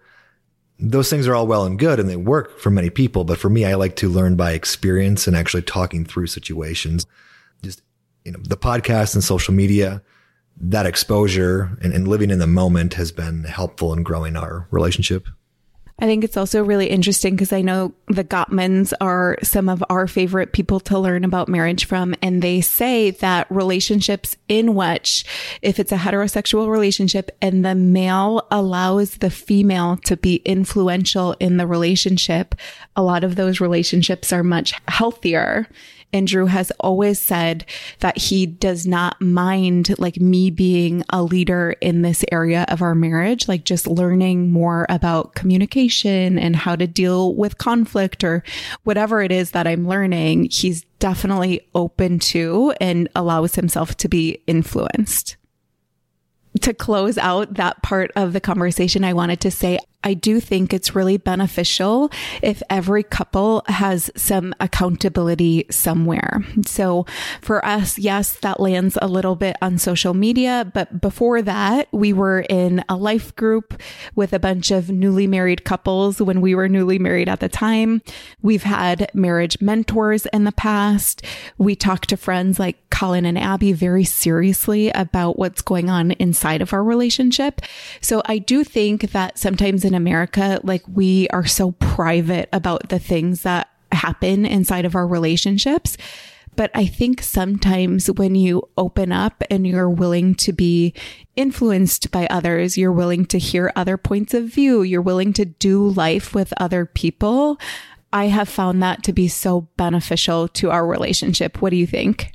Those 0.85 1.09
things 1.09 1.29
are 1.29 1.35
all 1.35 1.47
well 1.47 1.65
and 1.65 1.79
good 1.79 2.01
and 2.01 2.09
they 2.09 2.17
work 2.17 2.59
for 2.59 2.71
many 2.71 2.91
people. 2.91 3.25
But 3.25 3.39
for 3.39 3.49
me, 3.49 3.65
I 3.65 3.75
like 3.75 3.97
to 3.97 4.09
learn 4.09 4.35
by 4.35 4.53
experience 4.53 5.27
and 5.27 5.37
actually 5.37 5.63
talking 5.63 6.05
through 6.05 6.27
situations. 6.27 7.07
Just, 7.63 7.83
you 8.25 8.33
know, 8.33 8.41
the 8.43 8.57
podcast 8.57 9.15
and 9.15 9.23
social 9.23 9.55
media, 9.55 10.03
that 10.61 10.85
exposure 10.85 11.79
and, 11.83 11.93
and 11.93 12.09
living 12.09 12.31
in 12.31 12.41
the 12.41 12.47
moment 12.47 12.95
has 12.95 13.13
been 13.13 13.45
helpful 13.45 13.93
in 13.93 14.03
growing 14.03 14.37
our 14.37 14.67
relationship. 14.71 15.29
I 16.03 16.07
think 16.07 16.25
it's 16.25 16.37
also 16.37 16.65
really 16.65 16.89
interesting 16.89 17.37
because 17.37 17.53
I 17.53 17.61
know 17.61 17.95
the 18.09 18.25
Gottmans 18.25 18.93
are 19.01 19.39
some 19.45 19.69
of 19.69 19.85
our 19.89 20.09
favorite 20.09 20.53
people 20.53 20.81
to 20.81 20.99
learn 20.99 21.23
about 21.23 21.49
marriage 21.49 21.85
from. 21.85 22.17
And 22.21 22.43
they 22.43 22.61
say 22.61 23.13
that 23.13 23.47
relationships 23.51 24.37
in 24.49 24.75
which, 24.75 25.25
if 25.63 25.79
it's 25.79 25.93
a 25.93 25.97
heterosexual 25.97 26.69
relationship 26.69 27.31
and 27.41 27.65
the 27.65 27.77
male 27.77 28.49
allows 28.51 29.19
the 29.19 29.31
female 29.31 29.97
to 30.07 30.17
be 30.17 30.43
influential 30.45 31.37
in 31.39 31.57
the 31.57 31.69
relationship, 31.69 32.57
a 32.97 33.03
lot 33.05 33.23
of 33.23 33.37
those 33.37 33.61
relationships 33.61 34.33
are 34.33 34.43
much 34.43 34.75
healthier 34.89 35.69
and 36.13 36.27
Drew 36.27 36.47
has 36.47 36.71
always 36.81 37.19
said 37.19 37.65
that 38.01 38.19
he 38.19 38.47
does 38.47 38.87
not 38.87 39.21
mind 39.21 39.99
like 39.99 40.21
me 40.21 40.51
being 40.51 41.05
a 41.11 41.23
leader 41.23 41.75
in 41.81 42.03
this 42.03 42.25
area 42.31 42.65
of 42.69 42.83
our 42.83 42.95
marriage, 42.95 43.49
like 43.49 43.65
just 43.65 43.87
learning 43.87 44.51
more 44.51 44.87
about 44.89 45.35
communication 45.35 46.39
and 46.39 46.55
how 46.55 46.77
to 46.77 46.87
deal 46.87 47.35
with 47.35 47.59
conflict 47.59 48.25
or 48.25 48.43
whatever 48.85 49.23
it 49.23 49.33
is 49.33 49.53
that 49.53 49.67
I'm 49.67 49.89
learning. 49.89 50.49
He's 50.51 50.85
definitely 50.99 51.67
open 51.75 52.19
to 52.19 52.75
and 52.81 53.09
allows 53.15 53.55
himself 53.55 53.97
to 53.99 54.09
be 54.09 54.43
influenced 54.47 55.37
to 56.61 56.75
close 56.75 57.17
out 57.19 57.55
that 57.55 57.83
part 57.83 58.11
of 58.15 58.33
the 58.33 58.41
conversation, 58.41 59.05
I 59.05 59.15
wanted 59.15 59.41
to 59.41 59.51
say 59.51 59.79
I 60.05 60.15
do 60.15 60.41
think 60.41 60.73
it's 60.73 60.95
really 60.95 61.17
beneficial 61.17 62.11
if 62.43 62.63
every 62.69 63.03
couple 63.03 63.63
has 63.67 64.11
some 64.17 64.55
accountability 64.61 65.67
somewhere. 65.71 66.45
So 66.67 67.07
for 67.41 67.65
us, 67.65 67.99
yes, 67.99 68.33
that 68.41 68.61
lands 68.61 68.99
a 69.01 69.09
little 69.09 69.37
bit 69.37 69.57
on 69.63 69.79
social 69.79 70.15
media, 70.15 70.71
but 70.73 71.01
before 71.01 71.43
that, 71.43 71.89
we 71.93 72.13
were 72.13 72.41
in 72.49 72.85
a 72.89 72.97
life 72.97 73.35
group 73.37 73.81
with 74.15 74.33
a 74.33 74.39
bunch 74.39 74.71
of 74.71 74.91
newly 74.91 75.27
married 75.27 75.65
couples 75.65 76.21
when 76.21 76.41
we 76.41 76.55
were 76.55 76.69
newly 76.69 76.99
married 76.99 77.29
at 77.29 77.41
the 77.41 77.49
time. 77.49 78.03
We've 78.43 78.63
had 78.63 79.11
marriage 79.15 79.61
mentors 79.61 80.27
in 80.27 80.45
the 80.45 80.53
past. 80.53 81.25
We 81.59 81.75
talk 81.75 82.07
to 82.07 82.17
friends 82.17 82.59
like 82.59 82.79
Colin 82.91 83.25
and 83.25 83.39
Abby 83.39 83.73
very 83.73 84.05
seriously 84.05 84.91
about 84.91 85.39
what's 85.39 85.63
going 85.63 85.89
on 85.89 86.13
inside 86.13 86.63
of 86.63 86.73
our 86.73 86.85
relationship. 86.85 87.61
So 88.01 88.23
I 88.27 88.39
do 88.39 88.65
think 88.65 89.13
that 89.13 89.39
sometimes 89.39 89.85
in 89.93 89.97
America, 89.97 90.61
like 90.63 90.83
we 90.89 91.29
are 91.29 91.47
so 91.47 91.73
private 91.73 92.49
about 92.53 92.89
the 92.89 92.99
things 92.99 93.43
that 93.43 93.69
happen 93.93 94.47
inside 94.47 94.85
of 94.85 94.97
our 94.97 95.07
relationships. 95.07 95.97
But 96.57 96.71
I 96.75 96.87
think 96.87 97.23
sometimes 97.23 98.11
when 98.11 98.35
you 98.35 98.69
open 98.77 99.11
up 99.13 99.43
and 99.51 99.67
you're 99.67 99.89
willing 99.89 100.35
to 100.37 100.53
be 100.53 100.93
influenced 101.37 102.11
by 102.11 102.27
others, 102.27 102.77
you're 102.77 102.93
willing 102.93 103.25
to 103.27 103.39
hear 103.39 103.73
other 103.75 103.97
points 103.97 104.35
of 104.35 104.45
view, 104.45 104.83
you're 104.83 105.01
willing 105.01 105.33
to 105.35 105.45
do 105.45 105.89
life 105.89 106.35
with 106.35 106.53
other 106.59 106.85
people. 106.85 107.59
I 108.13 108.27
have 108.27 108.49
found 108.49 108.83
that 108.83 109.03
to 109.05 109.13
be 109.13 109.29
so 109.29 109.63
beneficial 109.79 110.49
to 110.49 110.71
our 110.71 110.87
relationship. 110.87 111.63
What 111.63 111.71
do 111.71 111.77
you 111.77 111.87
think? 111.87 112.33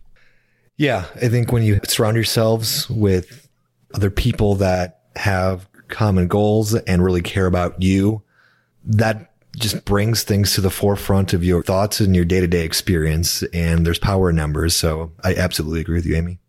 Yeah, 0.78 1.06
I 1.16 1.28
think 1.28 1.52
when 1.52 1.64
you 1.64 1.80
surround 1.88 2.16
yourselves 2.16 2.90
with 2.90 3.48
other 3.94 4.10
people 4.10 4.56
that 4.56 5.02
have 5.16 5.68
common 5.88 6.28
goals 6.28 6.76
and 6.76 7.04
really 7.04 7.22
care 7.22 7.46
about 7.46 7.82
you, 7.82 8.22
that 8.86 9.32
just 9.56 9.86
brings 9.86 10.24
things 10.24 10.54
to 10.54 10.62
the 10.62 10.70
forefront 10.70 11.34
of 11.34 11.44
your 11.44 11.64
thoughts 11.64 12.00
and 12.00 12.16
your 12.16 12.26
day 12.26 12.40
to 12.40 12.48
day 12.48 12.64
experience. 12.64 13.44
And 13.54 13.86
there's 13.86 14.00
power 14.00 14.30
in 14.30 14.36
numbers. 14.36 14.76
So 14.76 15.12
I 15.24 15.36
absolutely 15.36 15.82
agree 15.82 15.96
with 15.96 16.06
you, 16.06 16.16
Amy. 16.16 16.40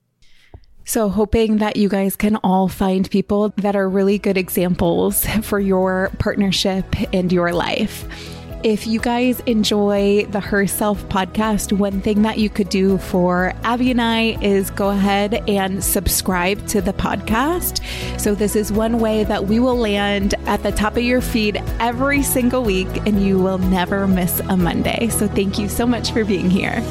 So, 0.84 1.10
hoping 1.10 1.58
that 1.58 1.76
you 1.76 1.90
guys 1.90 2.16
can 2.16 2.36
all 2.36 2.66
find 2.66 3.10
people 3.10 3.50
that 3.58 3.76
are 3.76 3.86
really 3.90 4.16
good 4.16 4.38
examples 4.38 5.26
for 5.42 5.60
your 5.60 6.10
partnership 6.18 6.86
and 7.12 7.30
your 7.30 7.52
life. 7.52 8.37
If 8.64 8.88
you 8.88 8.98
guys 8.98 9.38
enjoy 9.40 10.26
the 10.30 10.40
Herself 10.40 11.00
podcast, 11.04 11.72
one 11.72 12.00
thing 12.00 12.22
that 12.22 12.38
you 12.38 12.50
could 12.50 12.68
do 12.68 12.98
for 12.98 13.52
Abby 13.62 13.92
and 13.92 14.02
I 14.02 14.36
is 14.42 14.70
go 14.70 14.90
ahead 14.90 15.48
and 15.48 15.82
subscribe 15.82 16.66
to 16.68 16.80
the 16.80 16.92
podcast. 16.92 17.80
So, 18.20 18.34
this 18.34 18.56
is 18.56 18.72
one 18.72 18.98
way 18.98 19.22
that 19.22 19.46
we 19.46 19.60
will 19.60 19.76
land 19.76 20.34
at 20.46 20.64
the 20.64 20.72
top 20.72 20.96
of 20.96 21.04
your 21.04 21.20
feed 21.20 21.62
every 21.78 22.24
single 22.24 22.64
week 22.64 22.88
and 23.06 23.22
you 23.22 23.38
will 23.38 23.58
never 23.58 24.08
miss 24.08 24.40
a 24.40 24.56
Monday. 24.56 25.08
So, 25.08 25.28
thank 25.28 25.56
you 25.60 25.68
so 25.68 25.86
much 25.86 26.10
for 26.10 26.24
being 26.24 26.50
here. 26.50 26.82